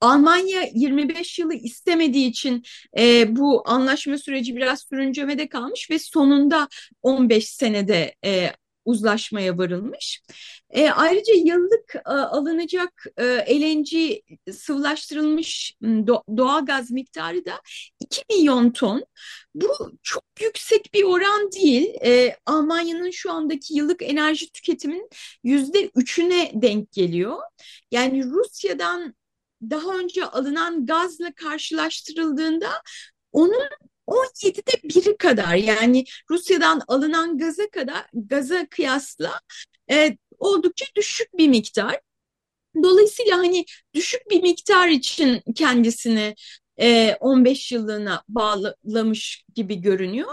Almanya 0.00 0.62
25 0.74 1.38
yılı 1.38 1.54
istemediği 1.54 2.28
için 2.28 2.62
e, 2.98 3.36
bu 3.36 3.62
anlaşma 3.68 4.18
süreci 4.18 4.56
biraz 4.56 4.80
sürüncemede 4.80 5.48
kalmış 5.48 5.90
ve 5.90 5.98
sonunda 5.98 6.68
15 7.02 7.48
senede 7.48 8.14
e, 8.24 8.52
uzlaşmaya 8.88 9.58
varılmış. 9.58 10.22
E, 10.70 10.90
ayrıca 10.90 11.34
yıllık 11.34 11.94
e, 11.94 12.10
alınacak 12.10 13.06
e, 13.16 13.24
LNG 13.60 14.18
sıvılaştırılmış 14.52 15.74
do, 15.82 16.22
doğal 16.36 16.66
gaz 16.66 16.90
miktarı 16.90 17.44
da 17.44 17.60
2 18.00 18.22
milyon 18.30 18.70
ton. 18.70 19.04
Bu 19.54 19.92
çok 20.02 20.24
yüksek 20.42 20.94
bir 20.94 21.04
oran 21.04 21.52
değil. 21.52 21.88
E, 22.04 22.36
Almanya'nın 22.46 23.10
şu 23.10 23.32
andaki 23.32 23.74
yıllık 23.74 24.02
enerji 24.02 24.52
tüketiminin 24.52 25.08
yüzde 25.44 25.90
üçüne 25.94 26.50
denk 26.54 26.92
geliyor. 26.92 27.38
Yani 27.90 28.24
Rusya'dan 28.24 29.14
daha 29.62 29.98
önce 29.98 30.24
alınan 30.24 30.86
gazla 30.86 31.32
karşılaştırıldığında 31.32 32.82
onun 33.32 33.68
17'de 34.06 34.72
biri 34.82 35.16
kadar 35.16 35.54
yani 35.54 36.04
Rusya'dan 36.30 36.82
alınan 36.88 37.38
gaza 37.38 37.70
kadar 37.70 38.06
gaza 38.12 38.66
kıyasla 38.66 39.40
e, 39.90 40.16
oldukça 40.38 40.86
düşük 40.96 41.38
bir 41.38 41.48
miktar. 41.48 42.00
Dolayısıyla 42.82 43.38
hani 43.38 43.64
düşük 43.94 44.30
bir 44.30 44.42
miktar 44.42 44.88
için 44.88 45.42
kendisini 45.54 46.34
e, 46.80 47.16
15 47.20 47.72
yıllığına 47.72 48.22
bağlamış 48.28 49.44
gibi 49.54 49.80
görünüyor. 49.80 50.32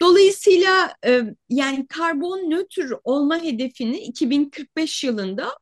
Dolayısıyla 0.00 0.94
e, 1.06 1.22
yani 1.48 1.86
karbon 1.86 2.50
nötr 2.50 2.92
olma 3.04 3.42
hedefini 3.42 3.98
2045 3.98 5.04
yılında 5.04 5.58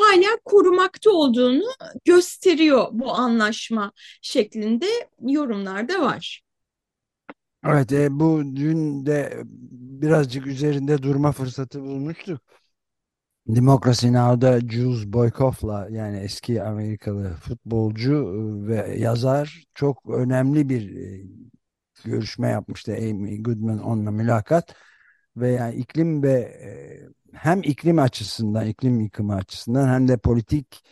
hala 0.00 0.38
korumakta 0.44 1.10
olduğunu 1.10 1.64
gösteriyor 2.04 2.88
bu 2.92 3.12
anlaşma 3.12 3.92
şeklinde 4.22 4.86
yorumlar 5.20 5.88
da 5.88 6.02
var. 6.02 6.42
Evet, 7.66 7.92
e, 7.92 8.20
bu 8.20 8.42
dün 8.56 9.06
de 9.06 9.42
birazcık 10.02 10.46
üzerinde 10.46 11.02
durma 11.02 11.32
fırsatı 11.32 11.82
bulmuştuk. 11.82 12.40
Democracy 13.46 14.12
Now'da 14.12 14.60
Jules 14.60 15.06
Boykoff'la 15.06 15.88
yani 15.90 16.18
eski 16.18 16.62
Amerikalı 16.62 17.34
futbolcu 17.34 18.12
e, 18.12 18.68
ve 18.68 18.96
yazar 18.98 19.64
çok 19.74 20.10
önemli 20.10 20.68
bir 20.68 20.96
e, 20.96 21.26
görüşme 22.04 22.48
yapmıştı. 22.48 22.92
Amy 22.92 23.42
Goodman 23.42 23.78
onunla 23.78 24.10
mülakat 24.10 24.74
ve 25.36 25.50
yani 25.50 25.74
iklim 25.74 26.22
ve 26.22 26.32
e, 26.32 26.70
hem 27.32 27.62
iklim 27.62 27.98
açısından 27.98 28.66
iklim 28.66 29.00
yıkımı 29.00 29.34
açısından 29.34 29.88
hem 29.88 30.08
de 30.08 30.16
politik 30.16 30.84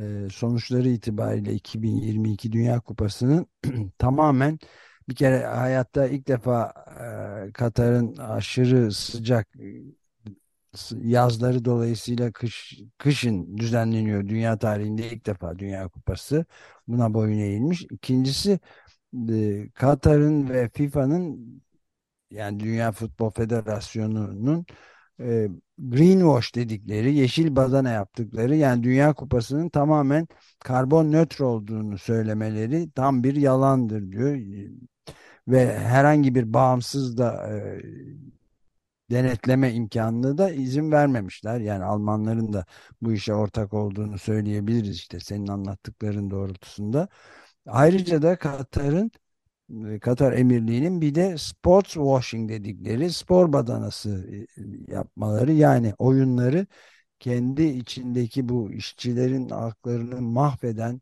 e, 0.00 0.28
sonuçları 0.32 0.88
itibariyle 0.88 1.52
2022 1.54 2.52
Dünya 2.52 2.80
Kupası'nın 2.80 3.46
tamamen 3.98 4.58
bir 5.08 5.14
kere 5.14 5.46
hayatta 5.46 6.06
ilk 6.06 6.28
defa 6.28 6.74
Katar'ın 7.54 8.16
aşırı 8.16 8.92
sıcak 8.92 9.48
yazları 11.02 11.64
dolayısıyla 11.64 12.32
kış 12.32 12.80
kışın 12.98 13.56
düzenleniyor 13.56 14.28
dünya 14.28 14.58
tarihinde 14.58 15.10
ilk 15.10 15.26
defa 15.26 15.58
Dünya 15.58 15.88
Kupası. 15.88 16.46
Buna 16.88 17.14
boyun 17.14 17.38
eğilmiş. 17.38 17.82
İkincisi 17.90 18.60
e, 19.30 19.68
Katar'ın 19.74 20.48
ve 20.48 20.68
FIFA'nın 20.68 21.40
yani 22.30 22.60
Dünya 22.60 22.92
Futbol 22.92 23.30
Federasyonu'nun 23.30 24.66
e, 25.20 25.48
greenwash 25.78 26.54
dedikleri, 26.54 27.14
yeşil 27.14 27.56
badana 27.56 27.90
yaptıkları 27.90 28.56
yani 28.56 28.82
Dünya 28.82 29.12
Kupası'nın 29.14 29.68
tamamen 29.68 30.28
karbon 30.58 31.12
nötr 31.12 31.40
olduğunu 31.40 31.98
söylemeleri 31.98 32.90
tam 32.90 33.24
bir 33.24 33.36
yalandır 33.36 34.12
diyor. 34.12 34.36
Ve 35.48 35.78
herhangi 35.78 36.34
bir 36.34 36.52
bağımsız 36.54 37.18
da 37.18 37.48
e, 37.52 37.82
denetleme 39.12 39.72
imkanını 39.72 40.38
da 40.38 40.50
izin 40.50 40.92
vermemişler. 40.92 41.60
Yani 41.60 41.84
Almanların 41.84 42.52
da 42.52 42.66
bu 43.02 43.12
işe 43.12 43.34
ortak 43.34 43.74
olduğunu 43.74 44.18
söyleyebiliriz 44.18 44.96
işte 44.96 45.20
senin 45.20 45.46
anlattıkların 45.46 46.30
doğrultusunda. 46.30 47.08
Ayrıca 47.66 48.22
da 48.22 48.36
Katar'ın 48.36 49.10
Katar 50.00 50.32
Emirliği'nin 50.32 51.00
bir 51.00 51.14
de 51.14 51.38
sports 51.38 51.92
washing 51.92 52.50
dedikleri 52.50 53.12
spor 53.12 53.52
badanası 53.52 54.28
e, 54.58 54.92
yapmaları 54.92 55.52
yani 55.52 55.94
oyunları 55.98 56.66
kendi 57.20 57.62
içindeki 57.62 58.48
bu 58.48 58.72
işçilerin 58.72 59.48
haklarını 59.48 60.22
mahveden 60.22 61.00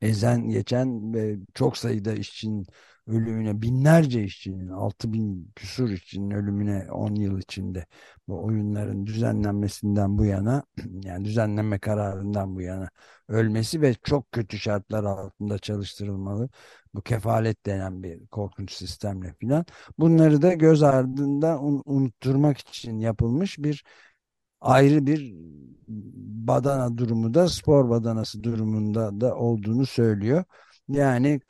ezen 0.00 0.48
geçen 0.48 1.14
ve 1.14 1.36
çok 1.54 1.76
sayıda 1.76 2.12
işçinin 2.12 2.66
ölümüne 3.10 3.62
binlerce 3.62 4.24
işçinin 4.24 4.68
6 4.68 5.12
bin 5.12 5.52
küsur 5.56 5.90
işçinin 5.90 6.30
ölümüne 6.30 6.92
10 6.92 7.14
yıl 7.14 7.38
içinde 7.38 7.86
bu 8.28 8.44
oyunların 8.44 9.06
düzenlenmesinden 9.06 10.18
bu 10.18 10.24
yana 10.24 10.62
yani 11.04 11.24
düzenlenme 11.24 11.78
kararından 11.78 12.56
bu 12.56 12.60
yana 12.60 12.90
ölmesi 13.28 13.82
ve 13.82 13.94
çok 13.94 14.32
kötü 14.32 14.58
şartlar 14.58 15.04
altında 15.04 15.58
çalıştırılmalı 15.58 16.48
bu 16.94 17.02
kefalet 17.02 17.66
denen 17.66 18.02
bir 18.02 18.26
korkunç 18.26 18.72
sistemle 18.72 19.34
filan 19.40 19.64
bunları 19.98 20.42
da 20.42 20.54
göz 20.54 20.82
ardında 20.82 21.60
un 21.60 21.82
unutturmak 21.86 22.58
için 22.58 22.98
yapılmış 22.98 23.58
bir 23.58 23.84
ayrı 24.60 25.06
bir 25.06 25.34
badana 26.48 26.98
durumu 26.98 27.34
da 27.34 27.48
spor 27.48 27.90
badanası 27.90 28.42
durumunda 28.42 29.20
da 29.20 29.36
olduğunu 29.36 29.86
söylüyor. 29.86 30.44
Yani 30.90 31.40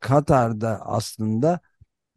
Katar'da 0.00 0.80
aslında 0.86 1.60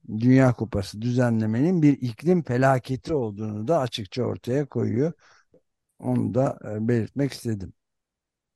Dünya 0.08 0.54
Kupası 0.54 1.02
düzenlemenin 1.02 1.82
bir 1.82 1.93
iklim 2.02 2.43
felaketi 2.43 3.13
olduğunu 3.13 3.67
da 3.67 3.80
açıkça 3.80 4.23
ortaya 4.23 4.65
koyuyor. 4.65 5.13
Onu 6.00 6.34
da 6.34 6.60
e, 6.65 6.88
belirtmek 6.88 7.34
istedim. 7.34 7.73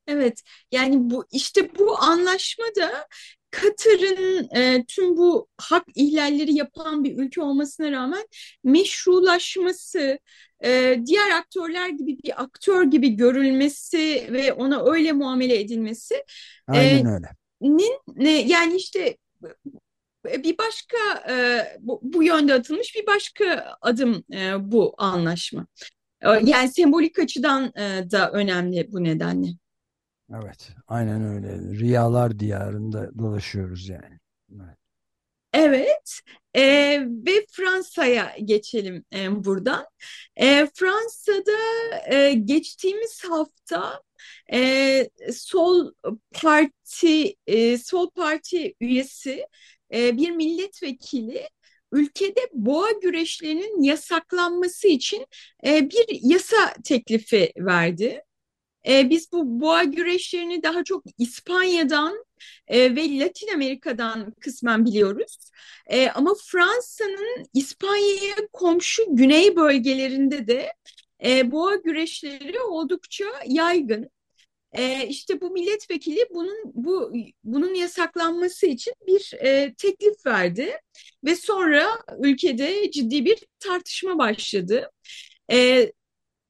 Evet, 0.07 0.41
yani 0.71 1.09
bu 1.09 1.25
işte 1.31 1.75
bu 1.79 2.01
anlaşmada 2.01 3.07
Katar'ın 3.51 4.55
e, 4.55 4.85
tüm 4.87 5.17
bu 5.17 5.47
hak 5.57 5.83
ihlalleri 5.95 6.53
yapan 6.53 7.03
bir 7.03 7.17
ülke 7.17 7.41
olmasına 7.41 7.91
rağmen 7.91 8.27
meşrulaşması, 8.63 10.19
e, 10.63 10.99
diğer 11.05 11.31
aktörler 11.31 11.89
gibi 11.89 12.17
bir 12.23 12.43
aktör 12.43 12.83
gibi 12.83 13.09
görülmesi 13.09 14.27
ve 14.31 14.53
ona 14.53 14.83
öyle 14.91 15.11
muamele 15.11 15.59
edilmesi 15.59 16.15
e, 16.15 16.23
Aynen 16.67 17.05
öyle. 17.05 17.40
Nin 17.61 17.99
ne 18.15 18.41
yani 18.41 18.75
işte 18.75 19.17
e, 20.29 20.43
bir 20.43 20.57
başka 20.57 20.97
e, 21.29 21.65
bu, 21.79 22.23
yönde 22.23 22.53
atılmış 22.53 22.95
bir 22.95 23.07
başka 23.07 23.75
adım 23.81 24.23
e, 24.33 24.71
bu 24.71 24.95
anlaşma. 24.97 25.67
E, 26.21 26.29
yani 26.29 26.69
sembolik 26.69 27.19
açıdan 27.19 27.71
e, 27.75 28.11
da 28.11 28.31
önemli 28.31 28.87
bu 28.91 29.03
nedenle. 29.03 29.47
Evet, 30.33 30.69
aynen 30.87 31.23
öyle. 31.23 31.57
Rüyalar 31.57 32.39
diyarında 32.39 33.17
dolaşıyoruz 33.17 33.89
yani. 33.89 34.19
Evet. 34.55 34.80
Evet 35.53 36.19
e, 36.55 36.61
ve 37.07 37.45
Fransa'ya 37.51 38.35
geçelim 38.45 39.05
e, 39.13 39.45
buradan. 39.45 39.85
E, 40.35 40.67
Fransa'da 40.73 41.51
e, 42.15 42.33
geçtiğimiz 42.33 43.23
hafta 43.29 44.01
e, 44.53 45.09
Sol 45.33 45.91
Parti 46.31 47.35
e, 47.47 47.77
Sol 47.77 48.09
Parti 48.09 48.73
üyesi 48.81 49.47
e, 49.93 50.17
bir 50.17 50.31
milletvekili 50.31 51.49
ülkede 51.91 52.49
boğa 52.53 52.91
güreşlerinin 52.91 53.83
yasaklanması 53.83 54.87
için 54.87 55.25
e, 55.65 55.89
bir 55.89 56.19
yasa 56.21 56.73
teklifi 56.83 57.51
verdi. 57.57 58.23
E, 58.87 59.09
biz 59.09 59.31
bu 59.31 59.61
boğa 59.61 59.83
güreşlerini 59.83 60.63
daha 60.63 60.83
çok 60.83 61.03
İspanya'dan 61.17 62.25
e, 62.67 62.95
ve 62.95 63.19
Latin 63.19 63.53
Amerika'dan 63.53 64.33
kısmen 64.41 64.85
biliyoruz. 64.85 65.37
E, 65.87 66.09
ama 66.09 66.33
Fransa'nın 66.45 67.45
İspanya'ya 67.53 68.35
komşu 68.53 69.03
güney 69.09 69.55
bölgelerinde 69.55 70.47
de 70.47 70.73
e, 71.25 71.51
boğa 71.51 71.75
güreşleri 71.75 72.59
oldukça 72.59 73.25
yaygın. 73.47 74.09
E, 74.73 75.07
işte 75.07 75.41
bu 75.41 75.51
milletvekili 75.51 76.25
bunun 76.33 76.57
bu 76.65 77.13
bunun 77.43 77.73
yasaklanması 77.73 78.65
için 78.65 78.93
bir 79.07 79.33
e, 79.33 79.73
teklif 79.73 80.25
verdi 80.25 80.77
ve 81.25 81.35
sonra 81.35 81.87
ülkede 82.19 82.91
ciddi 82.91 83.25
bir 83.25 83.45
tartışma 83.59 84.17
başladı. 84.17 84.91
E, 85.51 85.91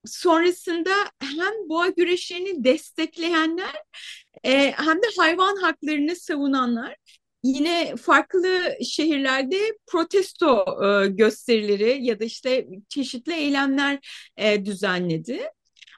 sonrasında 0.06 0.92
hem 1.20 1.70
boğa 1.70 1.88
güreşlerini 1.88 2.64
destekleyenler 2.64 3.76
e, 4.44 4.72
hem 4.72 4.98
de 4.98 5.08
hayvan 5.18 5.56
haklarını 5.56 6.16
savunanlar 6.16 6.96
yine 7.44 7.96
farklı 7.96 8.78
şehirlerde 8.86 9.58
protesto 9.88 10.66
e, 10.86 11.08
gösterileri 11.08 12.06
ya 12.06 12.20
da 12.20 12.24
işte 12.24 12.68
çeşitli 12.90 13.34
eylemler 13.34 14.00
e, 14.38 14.66
düzenledi. 14.66 15.42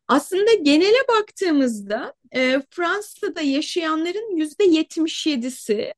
Aslında 0.07 0.53
genele 0.53 1.07
baktığımızda 1.07 2.13
e, 2.31 2.61
Fransa'da 2.69 3.41
yaşayanların 3.41 4.37
yüzde 4.37 4.63
yetmiş 4.63 5.27
yedisi 5.27 5.93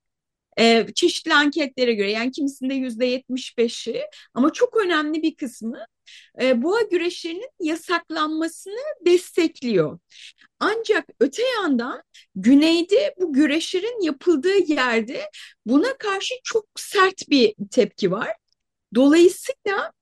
e, 0.60 0.88
çeşitli 0.96 1.34
anketlere 1.34 1.94
göre 1.94 2.12
yani 2.12 2.32
kimisinde 2.32 2.74
yüzde 2.74 3.06
yetmiş 3.06 3.58
beşi 3.58 4.02
ama 4.34 4.54
çok 4.54 4.78
önemli 4.78 5.24
bir 5.24 5.36
kısmı 5.36 5.86
e, 6.42 6.64
boğa 6.64 6.82
güreşlerinin 6.82 7.50
yasaklanmasını 7.60 8.82
destekliyor. 9.06 10.00
Ancak 10.60 11.06
öte 11.20 11.44
yandan 11.44 12.04
güneyde 12.36 13.16
bu 13.20 13.34
güreşlerin 13.34 14.02
yapıldığı 14.02 14.58
yerde 14.74 15.32
buna 15.66 15.98
karşı 15.98 16.34
çok 16.44 16.66
sert 16.76 17.30
bir 17.30 17.56
tepki 17.72 18.12
var. 18.12 18.30
Dolayısıyla 18.96 19.94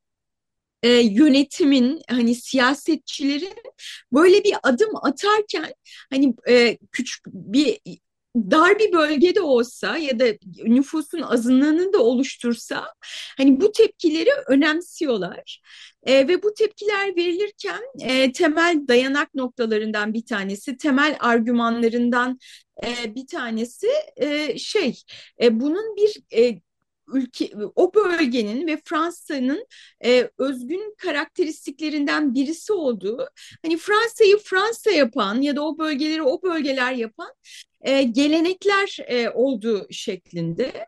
e, 0.83 0.89
yönetimin 0.89 2.01
hani 2.09 2.35
siyasetçilerin 2.35 3.53
böyle 4.13 4.43
bir 4.43 4.55
adım 4.63 4.95
atarken 4.95 5.73
hani 6.09 6.35
e, 6.49 6.77
küçük 6.91 7.25
bir 7.27 7.79
dar 8.35 8.79
bir 8.79 8.93
bölgede 8.93 9.41
olsa 9.41 9.97
ya 9.97 10.19
da 10.19 10.25
nüfusun 10.65 11.21
azınlığını 11.21 11.93
da 11.93 12.03
oluştursa 12.03 12.85
hani 13.37 13.61
bu 13.61 13.71
tepkileri 13.71 14.29
önemsiyorlar. 14.47 15.61
E, 16.03 16.27
ve 16.27 16.43
bu 16.43 16.53
tepkiler 16.53 17.15
verilirken 17.15 17.81
e, 18.01 18.31
temel 18.31 18.87
dayanak 18.87 19.35
noktalarından 19.35 20.13
bir 20.13 20.25
tanesi, 20.25 20.77
temel 20.77 21.17
argümanlarından 21.19 22.39
e, 22.85 23.15
bir 23.15 23.27
tanesi 23.27 23.87
e, 24.15 24.57
şey, 24.57 25.01
e, 25.41 25.59
bunun 25.59 25.95
bir 25.95 26.39
e, 26.39 26.61
ülke 27.07 27.51
o 27.75 27.93
bölgenin 27.93 28.67
ve 28.67 28.81
Fransa'nın 28.85 29.67
e, 30.05 30.29
özgün 30.37 30.95
karakteristiklerinden 30.97 32.35
birisi 32.35 32.73
olduğu 32.73 33.27
hani 33.65 33.77
Fransa'yı 33.77 34.37
Fransa 34.37 34.91
yapan 34.91 35.41
ya 35.41 35.55
da 35.55 35.65
o 35.65 35.77
bölgeleri 35.77 36.23
o 36.23 36.41
bölgeler 36.41 36.93
yapan 36.93 37.33
e, 37.81 38.03
gelenekler 38.03 38.97
e, 39.07 39.29
olduğu 39.29 39.87
şeklinde. 39.91 40.87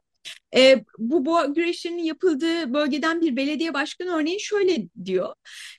E, 0.55 0.83
bu 0.97 1.25
boğa 1.25 1.45
güreşlerinin 1.45 2.03
yapıldığı 2.03 2.73
bölgeden 2.73 3.21
bir 3.21 3.35
belediye 3.35 3.73
başkanı 3.73 4.15
örneğin 4.15 4.37
şöyle 4.37 4.87
diyor. 5.05 5.35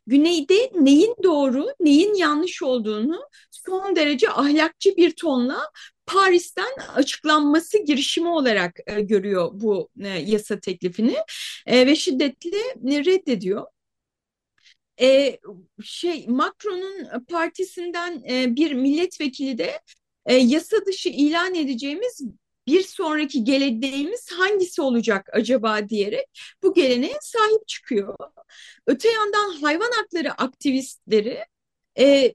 Güneyde 0.06 0.70
neyin 0.74 1.14
doğru, 1.22 1.66
neyin 1.80 2.14
yanlış 2.14 2.62
olduğunu 2.62 3.28
son 3.50 3.96
derece 3.96 4.30
ahlakçı 4.30 4.96
bir 4.96 5.10
tonla 5.10 5.70
Paris'ten 6.06 6.72
açıklanması 6.94 7.78
girişimi 7.78 8.28
olarak 8.28 8.78
e, 8.86 9.00
görüyor 9.00 9.50
bu 9.52 9.90
e, 10.00 10.08
yasa 10.08 10.60
teklifini 10.60 11.16
e, 11.66 11.86
ve 11.86 11.96
şiddetle 11.96 13.04
reddediyor. 13.04 13.66
E, 15.00 15.38
şey 15.84 16.26
Macron'un 16.28 17.24
partisinden 17.28 18.22
e, 18.30 18.56
bir 18.56 18.72
milletvekili 18.72 19.58
de 19.58 19.80
e, 20.26 20.34
yasa 20.34 20.86
dışı 20.86 21.08
ilan 21.08 21.54
edeceğimiz 21.54 22.22
bir 22.66 22.82
sonraki 22.82 23.44
geleneğimiz 23.44 24.32
hangisi 24.32 24.82
olacak 24.82 25.28
acaba 25.32 25.88
diyerek 25.88 26.26
bu 26.62 26.74
geleneğe 26.74 27.18
sahip 27.20 27.68
çıkıyor. 27.68 28.16
Öte 28.86 29.08
yandan 29.08 29.50
hayvan 29.62 29.90
hakları 29.96 30.32
aktivistleri 30.32 31.44
e, 31.98 32.34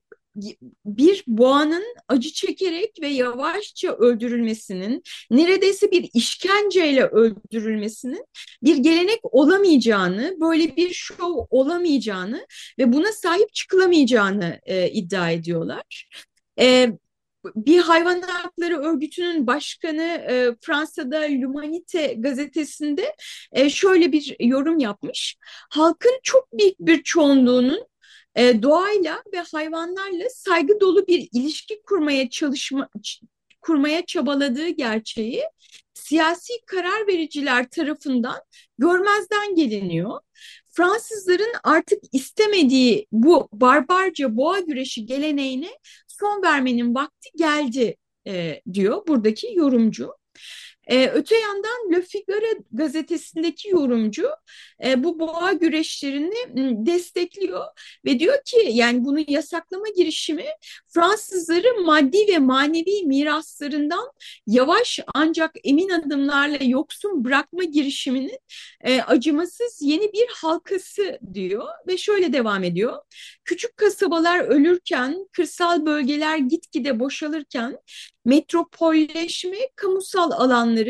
bir 0.86 1.24
boğanın 1.28 1.84
acı 2.08 2.34
çekerek 2.34 2.98
ve 3.02 3.08
yavaşça 3.08 3.94
öldürülmesinin, 3.94 5.04
neredeyse 5.32 5.91
bir 5.91 6.10
işkenceyle 6.13 7.06
öldürülmesinin 7.06 8.26
bir 8.63 8.78
gelenek 8.78 9.20
olamayacağını, 9.24 10.36
böyle 10.41 10.76
bir 10.76 10.94
şov 10.94 11.46
olamayacağını 11.50 12.48
ve 12.80 12.94
buna 12.94 13.12
sahip 13.12 13.54
çıkılamayacağını 13.54 14.60
e, 14.63 14.89
iddia 14.89 15.32
ediyorlar. 15.32 16.10
E, 16.60 16.89
bir 17.56 17.80
hayvan 17.80 18.22
hakları 18.22 18.78
örgütünün 18.78 19.48
başkanı 19.48 20.04
e, 20.04 20.56
Fransa'da 20.62 21.20
L'Humanité 21.20 22.22
gazetesinde 22.22 23.15
e, 23.52 23.70
şöyle 23.70 24.12
bir 24.12 24.36
yorum 24.39 24.80
yapmış. 24.80 25.38
Halkın 25.70 26.20
çok 26.24 26.48
büyük 26.54 26.80
bir 26.80 27.04
çoğunluğunun 27.04 27.90
e, 28.36 28.63
doğayla 28.63 29.24
ve 29.34 29.39
hayvanlarla 29.39 30.30
saygı 30.30 30.80
dolu 30.80 31.08
bir 31.08 31.30
ilişki 31.34 31.82
kurmaya 31.88 32.30
çalışma 32.30 32.89
kurmaya 33.62 34.06
çabaladığı 34.06 34.67
gerçeği 34.67 35.44
siyasi 35.94 36.54
karar 36.65 37.08
vericiler 37.08 37.70
tarafından 37.70 38.41
görmezden 38.78 39.56
geliniyor. 39.56 40.20
Fransızların 40.72 41.54
artık 41.63 42.00
istemediği 42.12 43.08
bu 43.12 43.50
barbarca 43.54 44.38
boğa 44.38 44.60
güreşi 44.60 45.06
geleneğine 45.06 45.70
son 46.08 46.44
vermenin 46.44 46.96
vakti 46.96 47.30
geldi 47.38 47.96
e, 48.28 48.62
diyor 48.74 49.08
buradaki 49.08 49.54
yorumcu. 49.56 50.13
E, 50.91 51.08
öte 51.08 51.36
yandan 51.39 51.91
Le 51.91 52.01
Figaro 52.01 52.63
gazetesindeki 52.71 53.69
yorumcu 53.69 54.30
e, 54.86 55.04
bu 55.04 55.19
boğa 55.19 55.54
güreşlerini 55.54 56.36
destekliyor 56.86 57.65
ve 58.06 58.19
diyor 58.19 58.38
ki 58.45 58.69
yani 58.71 59.06
bunu 59.06 59.19
yasaklama 59.27 59.88
girişimi 59.97 60.45
Fransızları 60.88 61.82
maddi 61.86 62.17
ve 62.27 62.38
manevi 62.38 63.04
miraslarından 63.06 64.12
yavaş 64.47 64.99
ancak 65.13 65.51
emin 65.63 65.89
adımlarla 65.89 66.58
yoksun 66.62 67.25
bırakma 67.25 67.63
girişiminin 67.63 68.39
e, 68.82 69.01
acımasız 69.01 69.80
yeni 69.82 70.13
bir 70.13 70.27
halkası 70.36 71.19
diyor 71.34 71.67
ve 71.88 71.97
şöyle 71.97 72.34
devam 72.34 72.63
ediyor. 72.63 72.97
Küçük 73.45 73.77
kasabalar 73.77 74.39
ölürken, 74.39 75.27
kırsal 75.32 75.86
bölgeler 75.86 76.38
gitgide 76.38 76.99
boşalırken 76.99 77.77
metropolleşme 78.25 79.58
kamusal 79.75 80.32
alanları 80.32 80.81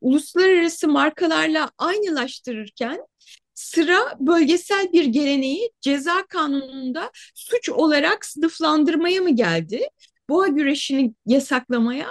uluslararası 0.00 0.88
markalarla 0.88 1.70
aynılaştırırken 1.78 3.06
sıra 3.54 4.16
bölgesel 4.20 4.92
bir 4.92 5.04
geleneği 5.04 5.70
ceza 5.80 6.26
kanununda 6.26 7.10
suç 7.34 7.68
olarak 7.68 8.26
sınıflandırmaya 8.26 9.20
mı 9.20 9.30
geldi? 9.36 9.88
Boğa 10.28 10.46
güreşini 10.46 11.14
yasaklamaya 11.26 12.08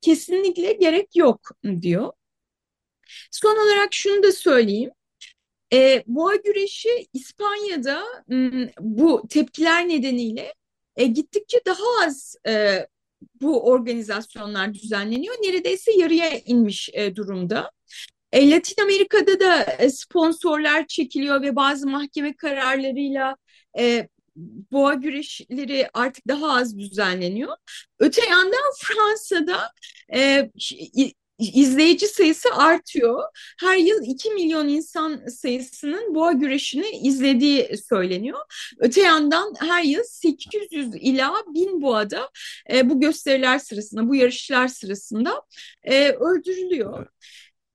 kesinlikle 0.00 0.72
gerek 0.72 1.16
yok 1.16 1.50
diyor. 1.82 2.12
Son 3.30 3.56
olarak 3.66 3.94
şunu 3.94 4.22
da 4.22 4.32
söyleyeyim. 4.32 4.90
E, 5.72 6.04
boğa 6.06 6.34
güreşi 6.34 7.06
İspanya'da 7.12 8.04
bu 8.80 9.22
tepkiler 9.30 9.88
nedeniyle 9.88 10.54
e, 10.96 11.06
gittikçe 11.06 11.60
daha 11.66 12.06
az 12.06 12.36
e, 12.46 12.86
bu 13.40 13.70
organizasyonlar 13.70 14.74
düzenleniyor. 14.74 15.34
Neredeyse 15.34 15.92
yarıya 15.92 16.38
inmiş 16.38 16.90
e, 16.92 17.16
durumda. 17.16 17.70
E, 18.32 18.50
Latin 18.50 18.82
Amerika'da 18.82 19.40
da 19.40 19.62
e, 19.62 19.90
sponsorlar 19.90 20.86
çekiliyor 20.86 21.42
ve 21.42 21.56
bazı 21.56 21.88
mahkeme 21.88 22.36
kararlarıyla 22.36 23.36
e, 23.78 24.08
boğa 24.72 24.94
güreşleri 24.94 25.88
artık 25.94 26.28
daha 26.28 26.52
az 26.52 26.78
düzenleniyor. 26.78 27.56
Öte 27.98 28.26
yandan 28.26 28.72
Fransa'da 28.80 29.72
izleyici 31.38 32.06
sayısı 32.06 32.48
artıyor. 32.54 33.22
Her 33.60 33.76
yıl 33.76 34.02
2 34.04 34.30
milyon 34.30 34.68
insan 34.68 35.26
sayısının 35.26 36.14
boğa 36.14 36.32
güreşini 36.32 36.86
izlediği 37.02 37.76
söyleniyor. 37.88 38.40
Öte 38.78 39.00
yandan 39.00 39.54
her 39.58 39.82
yıl 39.82 40.02
800 40.04 40.94
ila 40.94 41.34
1000 41.54 41.82
boğada 41.82 42.30
e, 42.72 42.90
bu 42.90 43.00
gösteriler 43.00 43.58
sırasında, 43.58 44.08
bu 44.08 44.14
yarışlar 44.14 44.68
sırasında 44.68 45.42
e, 45.82 46.10
öldürülüyor. 46.10 47.06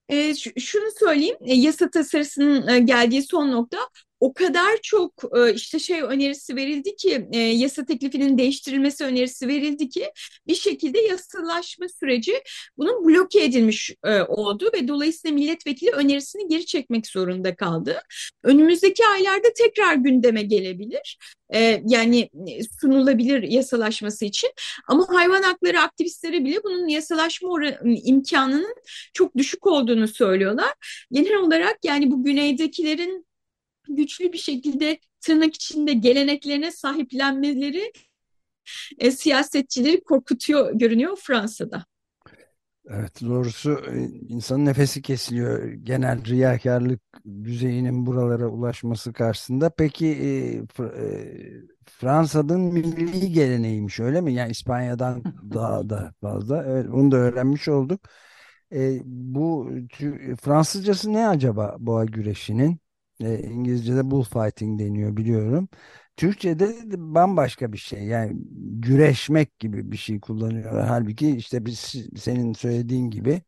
E, 0.10 0.36
şunu 0.60 0.92
söyleyeyim, 1.00 1.38
e, 1.42 1.54
yasa 1.54 1.90
tasarısının 1.90 2.68
e, 2.68 2.80
geldiği 2.80 3.24
son 3.24 3.52
nokta 3.52 3.78
o 4.22 4.34
kadar 4.34 4.78
çok 4.84 5.24
e, 5.38 5.54
işte 5.54 5.80
şey 5.80 6.02
önerisi 6.02 6.56
verildi 6.56 6.96
ki 6.96 7.28
e, 7.32 7.38
yasa 7.38 7.86
teklifinin 7.86 8.38
değiştirilmesi 8.38 9.04
önerisi 9.04 9.48
verildi 9.48 9.90
ki 9.90 10.12
bir 10.48 10.56
şekilde 10.56 11.00
yasalaşma 11.00 11.86
süreci 12.00 12.34
bunun 12.78 13.08
bloke 13.08 13.44
edilmiş 13.44 13.96
e, 14.06 14.22
oldu 14.22 14.70
ve 14.74 14.88
dolayısıyla 14.88 15.36
milletvekili 15.36 15.92
önerisini 15.92 16.48
geri 16.48 16.66
çekmek 16.66 17.08
zorunda 17.08 17.56
kaldı. 17.56 18.02
Önümüzdeki 18.44 19.08
aylarda 19.08 19.48
tekrar 19.58 19.96
gündeme 19.96 20.44
gelebilir. 20.44 21.18
Yani 21.86 22.30
sunulabilir 22.82 23.44
yasalaşması 23.44 24.26
için 24.26 24.50
ama 24.88 25.08
hayvan 25.10 25.42
hakları 25.44 25.80
aktivistleri 25.80 26.46
bile 26.46 26.64
bunun 26.64 26.88
yasalaşma 26.88 27.50
imkanının 28.04 28.76
çok 29.14 29.38
düşük 29.38 29.68
olduğunu 29.68 30.08
söylüyorlar. 30.08 30.74
Genel 31.12 31.36
olarak 31.36 31.78
yani 31.84 32.12
bu 32.12 32.24
güneydekilerin 32.24 33.26
güçlü 33.96 34.34
bir 34.34 34.38
şekilde 34.38 35.00
tırnak 35.22 35.56
içinde 35.56 35.94
geleneklerine 35.94 36.72
sahiplenmeleri 36.72 37.92
e, 39.00 39.12
siyasetçileri 39.12 40.02
korkutuyor 40.04 40.74
görünüyor 40.74 41.18
Fransa'da. 41.22 41.86
Evet 42.90 43.22
doğrusu 43.22 43.72
e, 43.72 44.04
insanın 44.28 44.66
nefesi 44.66 45.02
kesiliyor 45.02 45.64
genel 45.64 46.26
riyakarlık 46.26 47.02
düzeyinin 47.44 48.06
buralara 48.06 48.48
ulaşması 48.48 49.14
karşısında. 49.14 49.70
Peki 49.70 50.08
e, 50.08 50.28
e, 50.84 51.42
Fransa'nın 51.86 52.62
milli 52.62 53.32
geleneğiymiş 53.32 54.00
öyle 54.00 54.22
mi? 54.22 54.34
Yani 54.34 54.52
İspanya'dan 54.52 55.24
daha 55.54 55.90
da 55.90 56.14
fazla. 56.22 56.64
Evet, 56.68 56.86
bunu 56.92 57.12
da 57.12 57.18
öğrenmiş 57.18 57.68
olduk. 57.68 58.02
E, 58.74 59.00
bu 59.06 59.72
Fransızcası 60.42 61.14
ne 61.14 61.28
acaba 61.28 61.76
boğa 61.80 62.06
güreşinin? 62.06 62.81
E, 63.22 63.40
İngilizce'de 63.44 64.12
bullfighting 64.12 64.80
deniyor 64.80 65.18
biliyorum. 65.18 65.70
Türkçe'de 66.18 66.92
de 66.92 66.96
bambaşka 67.16 67.74
bir 67.74 67.78
şey. 67.78 68.04
Yani 68.04 68.34
güreşmek 68.82 69.60
gibi 69.60 69.92
bir 69.92 69.98
şey 69.98 70.20
kullanıyorlar. 70.20 70.88
Halbuki 70.88 71.36
işte 71.38 71.66
biz 71.66 71.96
senin 72.18 72.54
söylediğin 72.54 73.10
gibi 73.10 73.42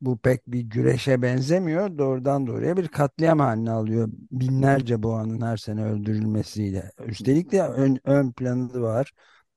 bu 0.00 0.18
pek 0.18 0.46
bir 0.46 0.60
güreşe 0.60 1.22
benzemiyor. 1.22 1.98
Doğrudan 1.98 2.46
doğruya 2.46 2.76
bir 2.76 2.88
katliam 2.88 3.38
haline 3.38 3.70
alıyor. 3.70 4.08
Binlerce 4.32 5.02
boğanın 5.02 5.40
her 5.40 5.56
sene 5.56 5.84
öldürülmesiyle. 5.84 6.92
Üstelik 7.06 7.52
de 7.52 7.62
ön, 7.62 7.98
ön 8.04 8.32
planı 8.32 8.82
var. 8.82 9.12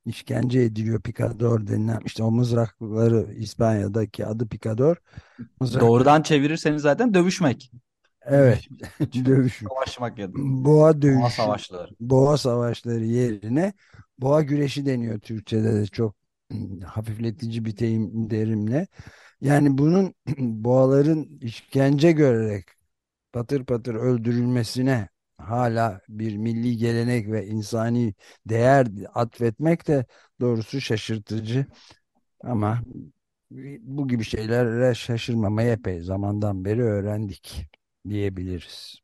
işkence 0.06 0.62
ediliyor 0.62 1.02
picador 1.02 1.68
denilen 1.68 2.00
işte 2.06 2.24
o 2.24 2.32
mızrakları 2.32 3.34
İspanya'daki 3.34 4.26
adı 4.26 4.48
picador 4.48 4.98
mızrak 5.60 5.82
Doğrudan 5.82 6.22
çevirirseniz 6.22 6.82
zaten 6.82 7.14
dövüşmek. 7.14 7.72
Evet. 8.26 8.68
Dövüş 9.26 9.64
Savaşmak 9.70 10.18
ya 10.20 10.34
boğa 10.34 11.02
Boğa 11.02 11.02
dövüşü 11.02 11.36
savaşları. 11.36 11.92
boğa 12.00 12.38
savaşları 12.38 13.06
yerine 13.06 13.74
boğa 14.20 14.42
güreşi 14.42 14.86
deniyor 14.86 15.20
Türkçe'de 15.20 15.74
de 15.76 15.86
çok 15.88 16.16
hafifletici 16.86 17.66
bir 17.66 17.78
deyim 17.78 18.30
derimle. 18.30 18.88
Yani 19.42 19.78
bunun 19.78 20.14
boğaların 20.40 21.40
işkence 21.42 22.12
görerek 22.12 22.66
patır 23.34 23.66
patır 23.66 23.96
öldürülmesine 23.96 25.10
hala 25.38 26.02
bir 26.10 26.38
milli 26.38 26.78
gelenek 26.78 27.28
ve 27.32 27.48
insani 27.48 28.16
değer 28.46 28.88
atfetmek 29.14 29.88
de 29.88 30.06
doğrusu 30.42 30.82
şaşırtıcı. 30.82 31.66
Ama 32.44 32.82
bu 33.82 34.08
gibi 34.08 34.24
şeylere 34.24 34.94
şaşırmamayı 34.96 35.72
epey 35.72 36.02
zamandan 36.02 36.66
beri 36.66 36.84
öğrendik 36.84 37.66
diyebiliriz. 38.10 39.02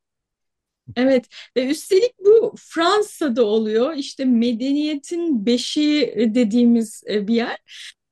Evet 0.96 1.28
ve 1.56 1.66
üstelik 1.66 2.12
bu 2.18 2.54
Fransa'da 2.58 3.44
oluyor. 3.44 3.94
İşte 3.94 4.24
medeniyetin 4.24 5.46
beşiği 5.46 6.14
dediğimiz 6.34 7.02
e, 7.10 7.28
bir 7.28 7.34
yer. 7.34 7.58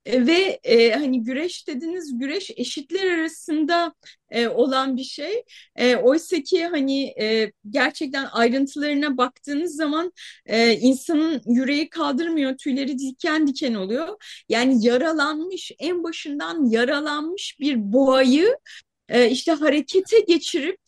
E, 0.06 0.26
ve 0.26 0.60
e, 0.64 0.92
hani 0.92 1.22
güreş 1.22 1.68
dediniz 1.68 2.18
güreş 2.18 2.50
eşitler 2.56 3.18
arasında 3.18 3.94
e, 4.30 4.48
olan 4.48 4.96
bir 4.96 5.04
şey. 5.04 5.42
E, 5.76 5.96
oysa 5.96 6.42
ki 6.42 6.64
hani 6.66 7.04
e, 7.20 7.52
gerçekten 7.70 8.24
ayrıntılarına 8.32 9.16
baktığınız 9.16 9.76
zaman 9.76 10.12
e, 10.46 10.72
insanın 10.72 11.42
yüreği 11.46 11.90
kaldırmıyor 11.90 12.56
tüyleri 12.56 12.98
diken 12.98 13.46
diken 13.46 13.74
oluyor. 13.74 14.08
Yani 14.48 14.86
yaralanmış 14.86 15.72
en 15.78 16.04
başından 16.04 16.64
yaralanmış 16.64 17.56
bir 17.60 17.92
boğayı 17.92 18.56
e, 19.08 19.30
işte 19.30 19.52
harekete 19.52 20.20
geçirip 20.20 20.78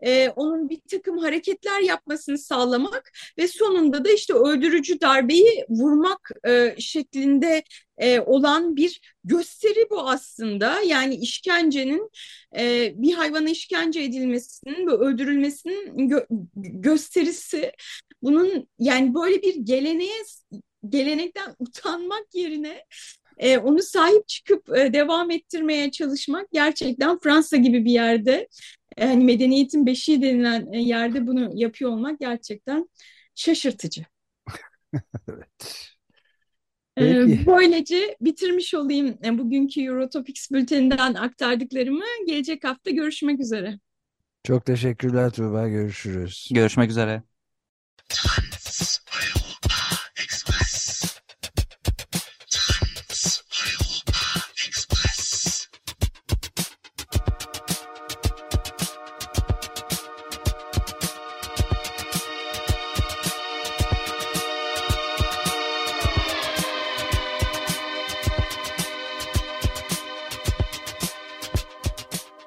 e, 0.00 0.28
onun 0.28 0.68
bir 0.68 0.80
takım 0.90 1.18
hareketler 1.18 1.80
yapmasını 1.80 2.38
sağlamak 2.38 3.12
ve 3.38 3.48
sonunda 3.48 4.04
da 4.04 4.10
işte 4.12 4.34
öldürücü 4.34 5.00
darbeyi 5.00 5.64
vurmak 5.68 6.30
e, 6.48 6.74
şeklinde 6.78 7.62
e, 7.98 8.20
olan 8.20 8.76
bir 8.76 9.00
gösteri 9.24 9.90
bu 9.90 10.08
aslında. 10.08 10.80
Yani 10.80 11.14
işkencenin 11.14 12.10
e, 12.58 12.92
bir 12.96 13.12
hayvana 13.12 13.50
işkence 13.50 14.02
edilmesinin 14.02 14.86
ve 14.86 14.92
öldürülmesinin 14.92 16.08
gö 16.08 16.20
gösterisi. 16.56 17.72
Bunun 18.22 18.68
yani 18.78 19.14
böyle 19.14 19.42
bir 19.42 19.54
geleneğe 19.54 20.22
gelenekten 20.88 21.54
utanmak 21.58 22.26
yerine 22.34 22.84
e, 23.36 23.58
onu 23.58 23.82
sahip 23.82 24.28
çıkıp 24.28 24.78
e, 24.78 24.92
devam 24.92 25.30
ettirmeye 25.30 25.90
çalışmak 25.90 26.50
gerçekten 26.52 27.18
Fransa 27.18 27.56
gibi 27.56 27.84
bir 27.84 27.92
yerde 27.92 28.48
e, 28.96 29.06
hani 29.06 29.24
medeniyetin 29.24 29.86
beşiği 29.86 30.22
denilen 30.22 30.72
e, 30.72 30.80
yerde 30.80 31.26
bunu 31.26 31.50
yapıyor 31.54 31.90
olmak 31.90 32.20
gerçekten 32.20 32.88
şaşırtıcı. 33.34 34.04
Evet. 35.28 35.48
E, 36.98 37.26
Peki. 37.26 37.46
Böylece 37.46 38.16
bitirmiş 38.20 38.74
olayım 38.74 39.18
e, 39.24 39.38
bugünkü 39.38 39.82
Eurotopics 39.82 40.50
bülteninden 40.50 41.14
aktardıklarımı. 41.14 42.04
Gelecek 42.26 42.64
hafta 42.64 42.90
görüşmek 42.90 43.40
üzere. 43.40 43.78
Çok 44.44 44.66
teşekkürler 44.66 45.30
Tuğba. 45.30 45.68
Görüşürüz. 45.68 46.48
Görüşmek 46.52 46.90
üzere. 46.90 47.22